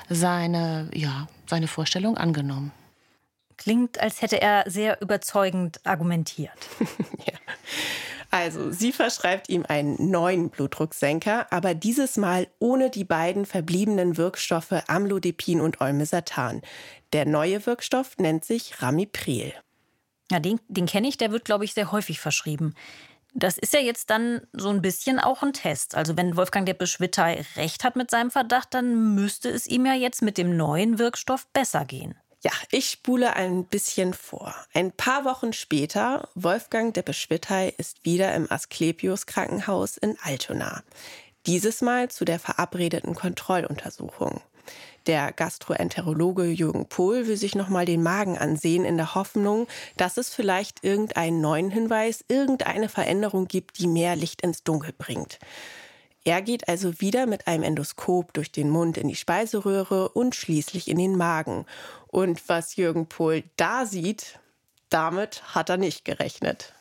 seine, 0.07 0.89
ja, 0.93 1.27
seine 1.47 1.67
Vorstellung 1.67 2.15
angenommen. 2.15 2.71
Klingt, 3.57 3.99
als 3.99 4.21
hätte 4.21 4.41
er 4.41 4.63
sehr 4.67 5.01
überzeugend 5.01 5.85
argumentiert. 5.85 6.69
ja. 7.27 7.33
Also, 8.31 8.71
sie 8.71 8.91
verschreibt 8.91 9.49
ihm 9.49 9.65
einen 9.67 10.11
neuen 10.11 10.49
Blutdrucksenker, 10.49 11.51
aber 11.51 11.73
dieses 11.73 12.15
Mal 12.15 12.47
ohne 12.59 12.91
die 12.91 13.03
beiden 13.03 13.45
verbliebenen 13.45 14.17
Wirkstoffe 14.17 14.83
Amlodipin 14.87 15.61
und 15.61 15.81
Olmesartan. 15.81 16.61
Der 17.11 17.25
neue 17.25 17.65
Wirkstoff 17.65 18.17
nennt 18.17 18.45
sich 18.45 18.81
Ramipril. 18.81 19.53
Ja, 20.31 20.39
den, 20.39 20.59
den 20.67 20.85
kenne 20.85 21.07
ich, 21.07 21.17
der 21.17 21.31
wird, 21.31 21.45
glaube 21.45 21.65
ich, 21.65 21.73
sehr 21.73 21.91
häufig 21.91 22.19
verschrieben. 22.19 22.75
Das 23.33 23.57
ist 23.57 23.73
ja 23.73 23.79
jetzt 23.79 24.09
dann 24.09 24.41
so 24.53 24.69
ein 24.69 24.81
bisschen 24.81 25.19
auch 25.19 25.41
ein 25.41 25.53
Test. 25.53 25.95
Also 25.95 26.17
wenn 26.17 26.35
Wolfgang 26.35 26.65
der 26.65 26.73
Beschwittei 26.73 27.45
recht 27.55 27.83
hat 27.83 27.95
mit 27.95 28.11
seinem 28.11 28.31
Verdacht, 28.31 28.73
dann 28.73 29.15
müsste 29.15 29.49
es 29.49 29.67
ihm 29.67 29.85
ja 29.85 29.93
jetzt 29.93 30.21
mit 30.21 30.37
dem 30.37 30.55
neuen 30.55 30.99
Wirkstoff 30.99 31.47
besser 31.47 31.85
gehen. 31.85 32.15
Ja, 32.41 32.51
ich 32.71 32.89
spule 32.89 33.35
ein 33.35 33.65
bisschen 33.65 34.13
vor. 34.13 34.55
Ein 34.73 34.93
paar 34.93 35.25
Wochen 35.25 35.51
später, 35.51 36.29
Wolfgang 36.35 36.93
der 36.93 37.01
Beschwittei 37.01 37.73
ist 37.77 38.05
wieder 38.05 38.33
im 38.33 38.49
Asklepios 38.49 39.25
Krankenhaus 39.25 39.97
in 39.97 40.17
Altona. 40.23 40.81
Dieses 41.47 41.81
Mal 41.81 42.09
zu 42.09 42.23
der 42.23 42.39
verabredeten 42.39 43.13
Kontrolluntersuchung. 43.13 44.39
Der 45.05 45.33
Gastroenterologe 45.33 46.45
Jürgen 46.45 46.87
Pohl 46.87 47.27
will 47.27 47.35
sich 47.35 47.55
nochmal 47.55 47.83
den 47.83 48.03
Magen 48.03 48.37
ansehen 48.37 48.85
in 48.85 48.95
der 48.95 49.15
Hoffnung, 49.15 49.67
dass 49.97 50.15
es 50.15 50.33
vielleicht 50.33 50.81
irgendeinen 50.81 51.41
neuen 51.41 51.69
Hinweis, 51.69 52.23
irgendeine 52.29 52.87
Veränderung 52.87 53.49
gibt, 53.49 53.79
die 53.79 53.87
mehr 53.87 54.15
Licht 54.15 54.43
ins 54.43 54.63
Dunkel 54.63 54.93
bringt. 54.97 55.39
Er 56.29 56.43
geht 56.43 56.67
also 56.69 57.01
wieder 57.01 57.25
mit 57.25 57.47
einem 57.47 57.63
Endoskop 57.63 58.33
durch 58.33 58.51
den 58.51 58.69
Mund 58.69 58.97
in 58.97 59.07
die 59.07 59.15
Speiseröhre 59.15 60.09
und 60.09 60.35
schließlich 60.35 60.87
in 60.87 60.99
den 60.99 61.17
Magen. 61.17 61.65
Und 62.05 62.47
was 62.47 62.75
Jürgen 62.75 63.07
Pohl 63.07 63.45
da 63.55 63.87
sieht, 63.87 64.37
damit 64.89 65.41
hat 65.55 65.71
er 65.71 65.77
nicht 65.77 66.05
gerechnet. 66.05 66.75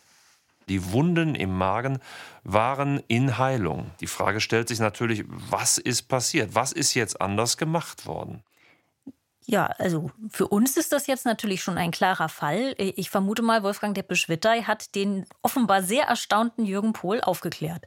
Die 0.69 0.93
Wunden 0.93 1.35
im 1.35 1.57
Magen 1.57 1.99
waren 2.45 3.03
in 3.09 3.39
Heilung. 3.39 3.91
Die 4.03 4.07
Frage 4.07 4.43
stellt 4.43 4.69
sich 4.69 4.81
natürlich, 4.81 5.25
was 5.27 5.79
ist 5.79 6.09
passiert? 6.09 6.55
Was 6.55 6.73
ist 6.73 6.93
jetzt 6.93 7.19
anders 7.19 7.57
gemacht 7.57 8.05
worden? 8.05 8.43
Ja, 9.47 9.65
also 9.79 10.11
für 10.29 10.47
uns 10.47 10.77
ist 10.77 10.93
das 10.93 11.07
jetzt 11.07 11.25
natürlich 11.25 11.63
schon 11.63 11.79
ein 11.79 11.91
klarer 11.91 12.29
Fall. 12.29 12.75
Ich 12.77 13.09
vermute 13.09 13.41
mal, 13.41 13.63
Wolfgang 13.63 13.95
Deppe-Schwittey 13.95 14.65
hat 14.65 14.95
den 14.95 15.25
offenbar 15.41 15.83
sehr 15.83 16.05
erstaunten 16.05 16.67
Jürgen 16.67 16.93
Pohl 16.93 17.23
aufgeklärt. 17.23 17.87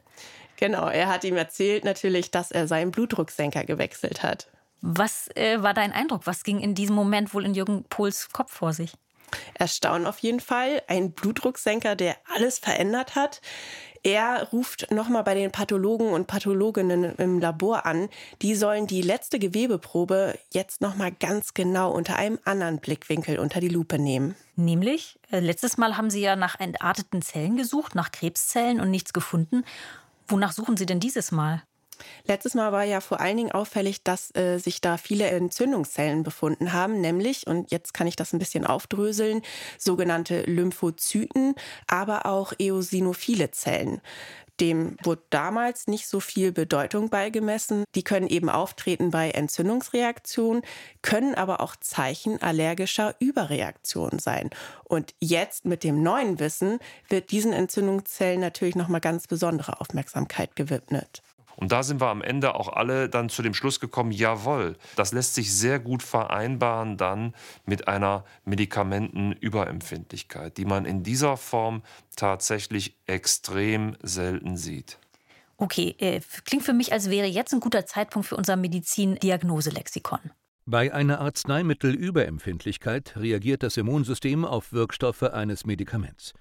Genau, 0.61 0.89
er 0.89 1.07
hat 1.07 1.23
ihm 1.23 1.37
erzählt 1.37 1.83
natürlich, 1.85 2.29
dass 2.29 2.51
er 2.51 2.67
seinen 2.67 2.91
Blutdrucksenker 2.91 3.65
gewechselt 3.65 4.21
hat. 4.21 4.47
Was 4.81 5.27
äh, 5.35 5.63
war 5.63 5.73
dein 5.73 5.91
Eindruck? 5.91 6.27
Was 6.27 6.43
ging 6.43 6.59
in 6.59 6.75
diesem 6.75 6.95
Moment 6.95 7.33
wohl 7.33 7.45
in 7.45 7.55
Jürgen 7.55 7.83
Pohls 7.85 8.29
Kopf 8.31 8.53
vor 8.53 8.71
sich? 8.71 8.93
Erstaunen 9.55 10.05
auf 10.05 10.19
jeden 10.19 10.39
Fall. 10.39 10.83
Ein 10.87 11.13
Blutdrucksenker, 11.13 11.95
der 11.95 12.15
alles 12.35 12.59
verändert 12.59 13.15
hat. 13.15 13.41
Er 14.03 14.49
ruft 14.51 14.91
nochmal 14.91 15.23
bei 15.23 15.33
den 15.33 15.51
Pathologen 15.51 16.09
und 16.09 16.27
Pathologinnen 16.27 17.15
im 17.15 17.39
Labor 17.39 17.87
an. 17.87 18.09
Die 18.43 18.53
sollen 18.53 18.85
die 18.85 19.01
letzte 19.01 19.39
Gewebeprobe 19.39 20.37
jetzt 20.51 20.81
nochmal 20.81 21.11
ganz 21.11 21.55
genau 21.55 21.91
unter 21.91 22.17
einem 22.17 22.37
anderen 22.43 22.79
Blickwinkel 22.79 23.39
unter 23.39 23.59
die 23.59 23.67
Lupe 23.67 23.97
nehmen. 23.97 24.35
Nämlich, 24.55 25.19
äh, 25.31 25.39
letztes 25.39 25.77
Mal 25.77 25.97
haben 25.97 26.09
Sie 26.09 26.21
ja 26.21 26.35
nach 26.35 26.59
entarteten 26.59 27.21
Zellen 27.21 27.57
gesucht, 27.57 27.95
nach 27.95 28.11
Krebszellen 28.11 28.79
und 28.79 28.91
nichts 28.91 29.13
gefunden. 29.13 29.63
Wonach 30.31 30.53
suchen 30.53 30.77
Sie 30.77 30.85
denn 30.85 31.01
dieses 31.01 31.31
Mal? 31.31 31.61
Letztes 32.25 32.55
Mal 32.55 32.71
war 32.71 32.83
ja 32.83 33.01
vor 33.01 33.19
allen 33.19 33.37
Dingen 33.37 33.51
auffällig, 33.51 34.03
dass 34.03 34.33
äh, 34.35 34.57
sich 34.57 34.81
da 34.81 34.97
viele 34.97 35.27
Entzündungszellen 35.27 36.23
befunden 36.23 36.73
haben, 36.73 37.01
nämlich, 37.01 37.47
und 37.47 37.69
jetzt 37.71 37.93
kann 37.93 38.07
ich 38.07 38.15
das 38.15 38.33
ein 38.33 38.39
bisschen 38.39 38.65
aufdröseln, 38.65 39.41
sogenannte 39.77 40.43
Lymphozyten, 40.43 41.53
aber 41.87 42.25
auch 42.25 42.53
eosinophile 42.57 43.51
Zellen. 43.51 44.01
Dem 44.59 44.97
wurde 45.03 45.23
damals 45.29 45.87
nicht 45.87 46.07
so 46.07 46.19
viel 46.19 46.51
Bedeutung 46.51 47.09
beigemessen. 47.09 47.83
Die 47.95 48.03
können 48.03 48.27
eben 48.27 48.49
auftreten 48.49 49.11
bei 49.11 49.31
Entzündungsreaktionen, 49.31 50.61
können 51.01 51.35
aber 51.35 51.61
auch 51.61 51.75
Zeichen 51.75 52.41
allergischer 52.41 53.15
Überreaktionen 53.19 54.19
sein. 54.19 54.49
Und 54.83 55.15
jetzt 55.19 55.65
mit 55.65 55.83
dem 55.83 56.03
neuen 56.03 56.39
Wissen 56.39 56.79
wird 57.09 57.31
diesen 57.31 57.53
Entzündungszellen 57.53 58.39
natürlich 58.39 58.75
noch 58.75 58.87
mal 58.87 58.99
ganz 58.99 59.27
besondere 59.27 59.79
Aufmerksamkeit 59.81 60.55
gewidmet. 60.55 61.23
Und 61.55 61.71
da 61.71 61.83
sind 61.83 62.01
wir 62.01 62.07
am 62.07 62.21
Ende 62.21 62.55
auch 62.55 62.67
alle 62.69 63.09
dann 63.09 63.29
zu 63.29 63.41
dem 63.41 63.53
Schluss 63.53 63.79
gekommen, 63.79 64.11
jawohl, 64.11 64.75
das 64.95 65.13
lässt 65.13 65.35
sich 65.35 65.53
sehr 65.53 65.79
gut 65.79 66.03
vereinbaren 66.03 66.97
dann 66.97 67.33
mit 67.65 67.87
einer 67.87 68.25
Medikamentenüberempfindlichkeit, 68.45 70.57
die 70.57 70.65
man 70.65 70.85
in 70.85 71.03
dieser 71.03 71.37
Form 71.37 71.83
tatsächlich 72.15 72.97
extrem 73.05 73.95
selten 74.01 74.57
sieht. 74.57 74.97
Okay, 75.57 75.95
äh, 75.99 76.21
klingt 76.45 76.63
für 76.63 76.73
mich, 76.73 76.91
als 76.91 77.11
wäre 77.11 77.27
jetzt 77.27 77.53
ein 77.53 77.59
guter 77.59 77.85
Zeitpunkt 77.85 78.27
für 78.27 78.35
unser 78.35 78.55
Medizin-Diagnoselexikon. 78.55 80.31
Bei 80.65 80.93
einer 80.93 81.19
Arzneimittelüberempfindlichkeit 81.19 83.17
reagiert 83.17 83.61
das 83.61 83.77
Immunsystem 83.77 84.45
auf 84.45 84.73
Wirkstoffe 84.73 85.23
eines 85.23 85.65
Medikaments. 85.65 86.33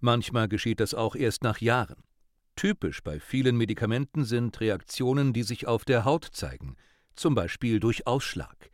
Manchmal 0.00 0.48
geschieht 0.48 0.80
das 0.80 0.94
auch 0.94 1.14
erst 1.14 1.42
nach 1.42 1.60
Jahren. 1.60 2.02
Typisch 2.56 3.02
bei 3.02 3.18
vielen 3.18 3.56
Medikamenten 3.56 4.24
sind 4.24 4.60
Reaktionen, 4.60 5.32
die 5.32 5.42
sich 5.42 5.66
auf 5.66 5.84
der 5.84 6.04
Haut 6.04 6.24
zeigen, 6.32 6.76
zum 7.16 7.34
Beispiel 7.34 7.80
durch 7.80 8.06
Ausschlag. 8.06 8.70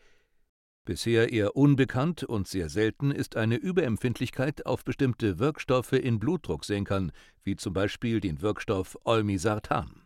Bisher 0.84 1.32
eher 1.32 1.54
unbekannt 1.54 2.24
und 2.24 2.48
sehr 2.48 2.68
selten 2.68 3.10
ist 3.10 3.36
eine 3.36 3.56
Überempfindlichkeit 3.56 4.64
auf 4.66 4.84
bestimmte 4.84 5.38
Wirkstoffe 5.38 5.92
in 5.92 6.18
Blutdrucksenkern, 6.18 7.12
wie 7.44 7.56
zum 7.56 7.74
Beispiel 7.74 8.20
den 8.20 8.40
Wirkstoff 8.40 8.96
Olmesartan. 9.04 10.02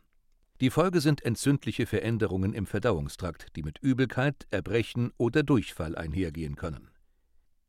Die 0.61 0.71
Folge 0.71 1.01
sind 1.01 1.25
entzündliche 1.25 1.87
Veränderungen 1.87 2.53
im 2.53 2.67
Verdauungstrakt, 2.67 3.57
die 3.57 3.65
mit 3.65 3.79
Übelkeit, 3.79 4.47
Erbrechen 4.51 5.13
oder 5.17 5.43
Durchfall 5.43 5.97
einhergehen 5.97 6.55
können. 6.55 6.92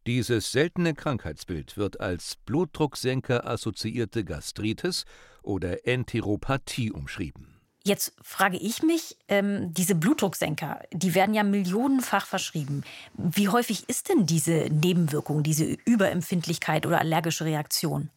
Dieses 0.06 0.52
seltene 0.52 0.94
Krankheitsbild 0.94 1.78
wird 1.78 2.02
als 2.02 2.36
Blutdrucksenker 2.46 3.48
assoziierte 3.48 4.26
Gastritis 4.26 5.06
oder 5.42 5.88
Enteropathie 5.88 6.92
umschrieben. 6.92 7.48
Jetzt 7.86 8.14
frage 8.22 8.58
ich 8.58 8.82
mich, 8.82 9.18
ähm, 9.28 9.74
diese 9.74 9.96
Blutdrucksenker, 9.96 10.82
die 10.94 11.16
werden 11.16 11.36
ja 11.36 11.44
millionenfach 11.44 12.26
verschrieben. 12.26 12.84
Wie 13.14 13.50
häufig 13.50 13.90
ist 13.90 14.10
denn 14.10 14.26
diese 14.26 14.70
Nebenwirkung, 14.70 15.44
diese 15.44 15.66
Überempfindlichkeit 15.66 16.86
oder 16.86 17.00
allergische 17.00 17.46
Reaktion? 17.46 18.10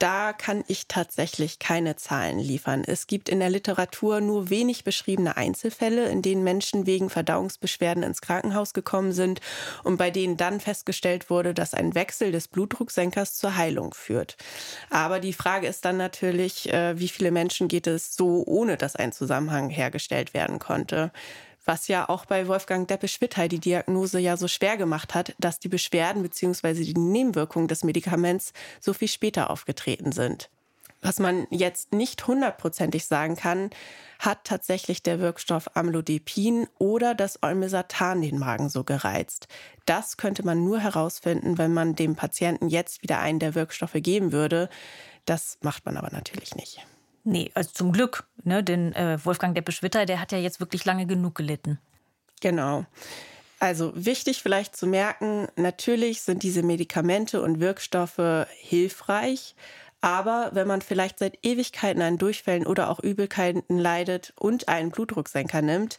Da 0.00 0.32
kann 0.32 0.64
ich 0.66 0.88
tatsächlich 0.88 1.58
keine 1.58 1.94
Zahlen 1.94 2.38
liefern. 2.38 2.84
Es 2.86 3.06
gibt 3.06 3.28
in 3.28 3.38
der 3.38 3.50
Literatur 3.50 4.22
nur 4.22 4.48
wenig 4.48 4.82
beschriebene 4.82 5.36
Einzelfälle, 5.36 6.08
in 6.08 6.22
denen 6.22 6.42
Menschen 6.42 6.86
wegen 6.86 7.10
Verdauungsbeschwerden 7.10 8.02
ins 8.02 8.22
Krankenhaus 8.22 8.72
gekommen 8.72 9.12
sind 9.12 9.42
und 9.84 9.98
bei 9.98 10.10
denen 10.10 10.38
dann 10.38 10.58
festgestellt 10.58 11.28
wurde, 11.28 11.52
dass 11.52 11.74
ein 11.74 11.94
Wechsel 11.94 12.32
des 12.32 12.48
Blutdrucksenkers 12.48 13.36
zur 13.36 13.58
Heilung 13.58 13.92
führt. 13.92 14.38
Aber 14.88 15.20
die 15.20 15.34
Frage 15.34 15.66
ist 15.66 15.84
dann 15.84 15.98
natürlich, 15.98 16.72
äh, 16.72 16.98
wie 16.98 17.08
viele 17.08 17.30
Menschen 17.30 17.68
geht 17.68 17.86
es 17.86 18.16
so, 18.16 18.42
ohne 18.46 18.78
dass 18.78 18.96
ein 18.96 19.12
Zusammenhang 19.12 19.68
hergestellt 19.68 20.32
werden 20.32 20.58
konnte 20.58 21.12
was 21.64 21.88
ja 21.88 22.08
auch 22.08 22.24
bei 22.24 22.48
Wolfgang 22.48 22.88
Deppe-Schwitthey 22.88 23.48
die 23.48 23.60
Diagnose 23.60 24.18
ja 24.18 24.36
so 24.36 24.48
schwer 24.48 24.76
gemacht 24.76 25.14
hat, 25.14 25.34
dass 25.38 25.58
die 25.58 25.68
Beschwerden 25.68 26.22
bzw. 26.22 26.84
die 26.84 26.98
Nebenwirkungen 26.98 27.68
des 27.68 27.84
Medikaments 27.84 28.52
so 28.80 28.92
viel 28.92 29.08
später 29.08 29.50
aufgetreten 29.50 30.12
sind. 30.12 30.50
Was 31.02 31.18
man 31.18 31.46
jetzt 31.50 31.94
nicht 31.94 32.26
hundertprozentig 32.26 33.06
sagen 33.06 33.34
kann, 33.34 33.70
hat 34.18 34.44
tatsächlich 34.44 35.02
der 35.02 35.18
Wirkstoff 35.18 35.74
Amlodipin 35.74 36.68
oder 36.78 37.14
das 37.14 37.42
Olmesartan 37.42 38.20
den 38.20 38.38
Magen 38.38 38.68
so 38.68 38.84
gereizt. 38.84 39.48
Das 39.86 40.18
könnte 40.18 40.44
man 40.44 40.62
nur 40.62 40.78
herausfinden, 40.78 41.56
wenn 41.56 41.72
man 41.72 41.94
dem 41.94 42.16
Patienten 42.16 42.68
jetzt 42.68 43.02
wieder 43.02 43.18
einen 43.18 43.38
der 43.38 43.54
Wirkstoffe 43.54 43.96
geben 43.96 44.32
würde. 44.32 44.68
Das 45.24 45.56
macht 45.62 45.86
man 45.86 45.96
aber 45.96 46.10
natürlich 46.10 46.54
nicht. 46.54 46.86
Nee, 47.24 47.50
also 47.54 47.70
zum 47.72 47.92
Glück. 47.92 48.24
Ne? 48.44 48.64
Denn 48.64 48.94
äh, 48.94 49.18
Wolfgang 49.24 49.54
Deppe-Schwitter, 49.54 50.06
der 50.06 50.20
hat 50.20 50.32
ja 50.32 50.38
jetzt 50.38 50.60
wirklich 50.60 50.84
lange 50.84 51.06
genug 51.06 51.34
gelitten. 51.34 51.78
Genau. 52.40 52.86
Also 53.58 53.92
wichtig 53.94 54.42
vielleicht 54.42 54.74
zu 54.74 54.86
merken, 54.86 55.46
natürlich 55.56 56.22
sind 56.22 56.42
diese 56.42 56.62
Medikamente 56.62 57.42
und 57.42 57.60
Wirkstoffe 57.60 58.46
hilfreich, 58.58 59.54
aber 60.00 60.50
wenn 60.54 60.66
man 60.66 60.80
vielleicht 60.80 61.18
seit 61.18 61.38
Ewigkeiten 61.44 62.00
an 62.00 62.16
Durchfällen 62.16 62.66
oder 62.66 62.88
auch 62.88 63.00
Übelkeiten 63.00 63.78
leidet 63.78 64.32
und 64.38 64.68
einen 64.68 64.90
Blutdrucksenker 64.90 65.60
nimmt, 65.60 65.98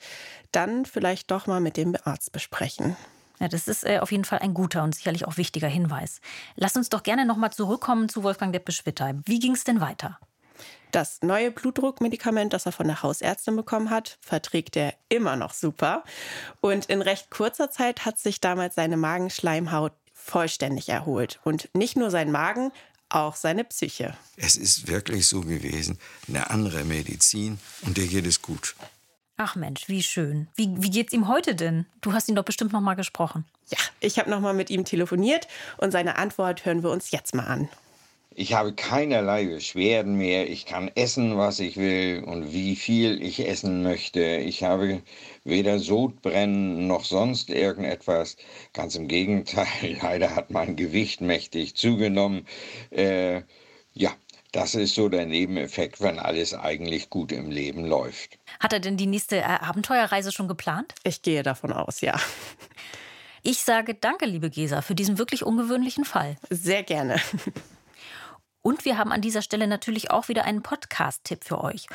dann 0.52 0.86
vielleicht 0.86 1.30
doch 1.30 1.46
mal 1.46 1.60
mit 1.60 1.78
dem 1.78 1.96
Arzt 2.04 2.32
besprechen. 2.32 2.96
Ja, 3.40 3.48
das 3.48 3.68
ist 3.68 3.86
äh, 3.86 4.00
auf 4.00 4.12
jeden 4.12 4.26
Fall 4.26 4.40
ein 4.40 4.56
guter 4.56 4.84
und 4.84 4.96
sicherlich 4.96 5.28
auch 5.28 5.38
wichtiger 5.38 5.68
Hinweis. 5.68 6.20
Lass 6.56 6.76
uns 6.76 6.90
doch 6.90 7.04
gerne 7.04 7.26
noch 7.26 7.38
mal 7.38 7.52
zurückkommen 7.52 8.10
zu 8.10 8.24
Wolfgang 8.24 8.54
Deppe-Schwitter. 8.54 9.22
Wie 9.26 9.40
ging 9.40 9.54
es 9.54 9.64
denn 9.64 9.82
weiter? 9.82 10.20
Das 10.92 11.22
neue 11.22 11.52
Blutdruckmedikament, 11.52 12.52
das 12.52 12.66
er 12.66 12.74
von 12.74 12.88
der 12.88 13.02
Hausärztin 13.02 13.56
bekommen 13.56 13.90
hat, 13.90 14.18
verträgt 14.20 14.76
er 14.76 14.94
immer 15.08 15.38
noch 15.38 15.54
super. 15.54 16.04
Und 16.60 16.86
in 16.86 17.02
recht 17.02 17.30
kurzer 17.30 17.72
Zeit 17.72 18.06
hat 18.06 18.20
sich 18.20 18.42
damals 18.42 18.76
seine 18.76 18.98
Magenschleimhaut 18.98 19.94
vollständig 20.14 20.90
erholt. 20.90 21.40
Und 21.44 21.70
nicht 21.74 21.96
nur 21.96 22.12
sein 22.12 22.32
Magen, 22.32 22.72
auch 23.10 23.36
seine 23.36 23.64
Psyche. 23.64 24.16
Es 24.38 24.56
ist 24.56 24.88
wirklich 24.88 25.28
so 25.28 25.42
gewesen, 25.42 25.98
eine 26.28 26.50
andere 26.50 26.84
Medizin 26.84 27.60
und 27.84 27.98
dir 27.98 28.08
geht 28.08 28.26
es 28.26 28.42
gut. 28.42 28.76
Ach 29.38 29.56
Mensch, 29.56 29.88
wie 29.88 30.04
schön. 30.04 30.48
Wie, 30.56 30.70
wie 30.78 30.92
geht's 30.92 31.14
ihm 31.14 31.28
heute 31.28 31.56
denn? 31.56 31.86
Du 32.02 32.14
hast 32.14 32.30
ihn 32.30 32.36
doch 32.36 32.44
bestimmt 32.46 32.74
noch 32.74 32.82
mal 32.82 32.94
gesprochen. 32.94 33.46
Ja, 33.70 33.80
ich 34.00 34.20
habe 34.20 34.30
noch 34.30 34.40
mal 34.40 34.54
mit 34.54 34.70
ihm 34.70 34.86
telefoniert 34.86 35.48
und 35.78 35.92
seine 35.92 36.18
Antwort 36.18 36.66
hören 36.66 36.84
wir 36.84 36.92
uns 36.92 37.12
jetzt 37.12 37.34
mal 37.34 37.46
an. 37.46 37.70
Ich 38.34 38.54
habe 38.54 38.74
keinerlei 38.74 39.46
Beschwerden 39.46 40.16
mehr. 40.16 40.50
Ich 40.50 40.66
kann 40.66 40.90
essen, 40.96 41.38
was 41.38 41.60
ich 41.60 41.76
will 41.76 42.24
und 42.26 42.54
wie 42.54 42.78
viel 42.78 43.22
ich 43.22 43.46
essen 43.46 43.84
möchte. 43.84 44.22
Ich 44.22 44.64
habe 44.64 45.02
weder 45.44 45.80
Sodbrennen 45.80 46.88
noch 46.88 47.04
sonst 47.04 47.50
irgendetwas. 47.50 48.38
Ganz 48.72 48.96
im 48.96 49.10
Gegenteil, 49.10 49.98
leider 50.02 50.34
hat 50.34 50.50
mein 50.50 50.78
Gewicht 50.78 51.20
mächtig 51.20 51.76
zugenommen. 51.76 52.48
Äh, 52.90 53.42
ja, 53.94 54.12
das 54.54 54.76
ist 54.76 54.96
so 54.96 55.10
der 55.10 55.26
Nebeneffekt, 55.26 56.00
wenn 56.00 56.18
alles 56.18 56.54
eigentlich 56.54 57.10
gut 57.10 57.34
im 57.34 57.52
Leben 57.52 57.86
läuft. 57.86 58.38
Hat 58.62 58.72
er 58.72 58.80
denn 58.80 58.96
die 58.96 59.08
nächste 59.08 59.40
äh, 59.40 59.44
Abenteuerreise 59.44 60.32
schon 60.32 60.48
geplant? 60.48 60.96
Ich 61.04 61.22
gehe 61.22 61.44
davon 61.44 61.74
aus, 61.74 62.00
ja. 62.00 62.18
Ich 63.44 63.60
sage 63.60 63.96
danke, 63.96 64.26
liebe 64.26 64.50
Gesa, 64.50 64.82
für 64.82 64.96
diesen 64.96 65.18
wirklich 65.18 65.44
ungewöhnlichen 65.44 66.06
Fall. 66.06 66.38
Sehr 66.50 66.84
gerne. 66.84 67.20
Und 68.62 68.86
wir 68.86 68.98
haben 68.98 69.12
an 69.12 69.22
dieser 69.22 69.42
Stelle 69.42 69.68
natürlich 69.68 70.12
auch 70.12 70.28
wieder 70.28 70.46
einen 70.46 70.62
Podcast-Tipp 70.62 71.44
für 71.44 71.64
euch. 71.64 71.88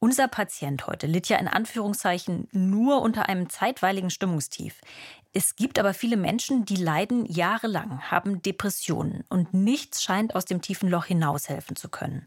Unser 0.00 0.28
Patient 0.28 0.86
heute 0.86 1.08
litt 1.08 1.28
ja 1.28 1.38
in 1.38 1.48
Anführungszeichen 1.48 2.46
nur 2.52 3.02
unter 3.02 3.28
einem 3.28 3.50
zeitweiligen 3.50 4.10
Stimmungstief. 4.10 4.80
Es 5.32 5.56
gibt 5.56 5.76
aber 5.78 5.92
viele 5.92 6.16
Menschen, 6.16 6.64
die 6.64 6.76
leiden 6.76 7.26
jahrelang, 7.26 8.00
haben 8.08 8.40
Depressionen 8.40 9.24
und 9.28 9.54
nichts 9.54 10.04
scheint 10.04 10.36
aus 10.36 10.44
dem 10.44 10.62
tiefen 10.62 10.88
Loch 10.88 11.06
hinaushelfen 11.06 11.74
zu 11.74 11.88
können. 11.88 12.26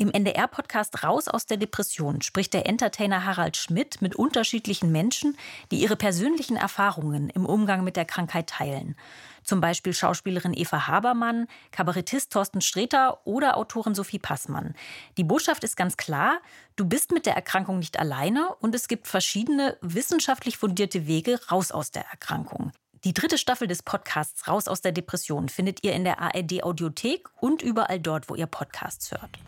Im 0.00 0.12
NDR-Podcast 0.12 1.02
Raus 1.02 1.26
aus 1.26 1.46
der 1.46 1.56
Depression 1.56 2.22
spricht 2.22 2.54
der 2.54 2.66
Entertainer 2.66 3.24
Harald 3.24 3.56
Schmidt 3.56 4.00
mit 4.00 4.14
unterschiedlichen 4.14 4.92
Menschen, 4.92 5.36
die 5.72 5.80
ihre 5.80 5.96
persönlichen 5.96 6.56
Erfahrungen 6.56 7.30
im 7.30 7.44
Umgang 7.44 7.82
mit 7.82 7.96
der 7.96 8.04
Krankheit 8.04 8.48
teilen. 8.48 8.94
Zum 9.42 9.60
Beispiel 9.60 9.92
Schauspielerin 9.92 10.54
Eva 10.54 10.86
Habermann, 10.86 11.48
Kabarettist 11.72 12.32
Thorsten 12.32 12.60
Sträter 12.60 13.26
oder 13.26 13.56
Autorin 13.56 13.96
Sophie 13.96 14.20
Passmann. 14.20 14.76
Die 15.16 15.24
Botschaft 15.24 15.64
ist 15.64 15.76
ganz 15.76 15.96
klar, 15.96 16.38
du 16.76 16.84
bist 16.84 17.10
mit 17.10 17.26
der 17.26 17.34
Erkrankung 17.34 17.80
nicht 17.80 17.98
alleine 17.98 18.54
und 18.60 18.76
es 18.76 18.86
gibt 18.86 19.08
verschiedene 19.08 19.78
wissenschaftlich 19.80 20.58
fundierte 20.58 21.08
Wege 21.08 21.40
raus 21.50 21.72
aus 21.72 21.90
der 21.90 22.04
Erkrankung. 22.06 22.70
Die 23.04 23.14
dritte 23.14 23.38
Staffel 23.38 23.68
des 23.68 23.82
Podcasts 23.84 24.48
Raus 24.48 24.66
aus 24.66 24.80
der 24.80 24.90
Depression 24.90 25.48
findet 25.48 25.84
ihr 25.84 25.92
in 25.92 26.02
der 26.02 26.20
ARD 26.20 26.64
Audiothek 26.64 27.28
und 27.40 27.62
überall 27.62 28.00
dort, 28.00 28.28
wo 28.28 28.34
ihr 28.34 28.46
Podcasts 28.46 29.12
hört. 29.12 29.38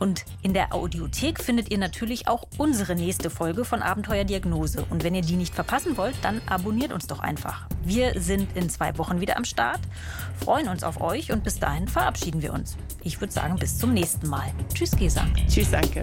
Und 0.00 0.24
in 0.42 0.54
der 0.54 0.74
Audiothek 0.74 1.40
findet 1.40 1.70
ihr 1.70 1.78
natürlich 1.78 2.26
auch 2.26 2.42
unsere 2.58 2.96
nächste 2.96 3.30
Folge 3.30 3.64
von 3.64 3.80
Abenteuerdiagnose. 3.80 4.84
Und 4.90 5.04
wenn 5.04 5.14
ihr 5.14 5.22
die 5.22 5.36
nicht 5.36 5.54
verpassen 5.54 5.96
wollt, 5.96 6.16
dann 6.22 6.42
abonniert 6.46 6.92
uns 6.92 7.06
doch 7.06 7.20
einfach. 7.20 7.68
Wir 7.84 8.20
sind 8.20 8.56
in 8.56 8.68
zwei 8.68 8.98
Wochen 8.98 9.20
wieder 9.20 9.36
am 9.36 9.44
Start, 9.44 9.80
freuen 10.44 10.68
uns 10.68 10.82
auf 10.82 11.00
euch 11.00 11.30
und 11.30 11.44
bis 11.44 11.60
dahin 11.60 11.86
verabschieden 11.86 12.42
wir 12.42 12.52
uns. 12.52 12.76
Ich 13.04 13.20
würde 13.20 13.32
sagen, 13.32 13.56
bis 13.56 13.78
zum 13.78 13.94
nächsten 13.94 14.28
Mal. 14.28 14.52
Tschüss, 14.74 14.90
Gesa. 14.90 15.24
Tschüss, 15.48 15.70
danke. 15.70 16.02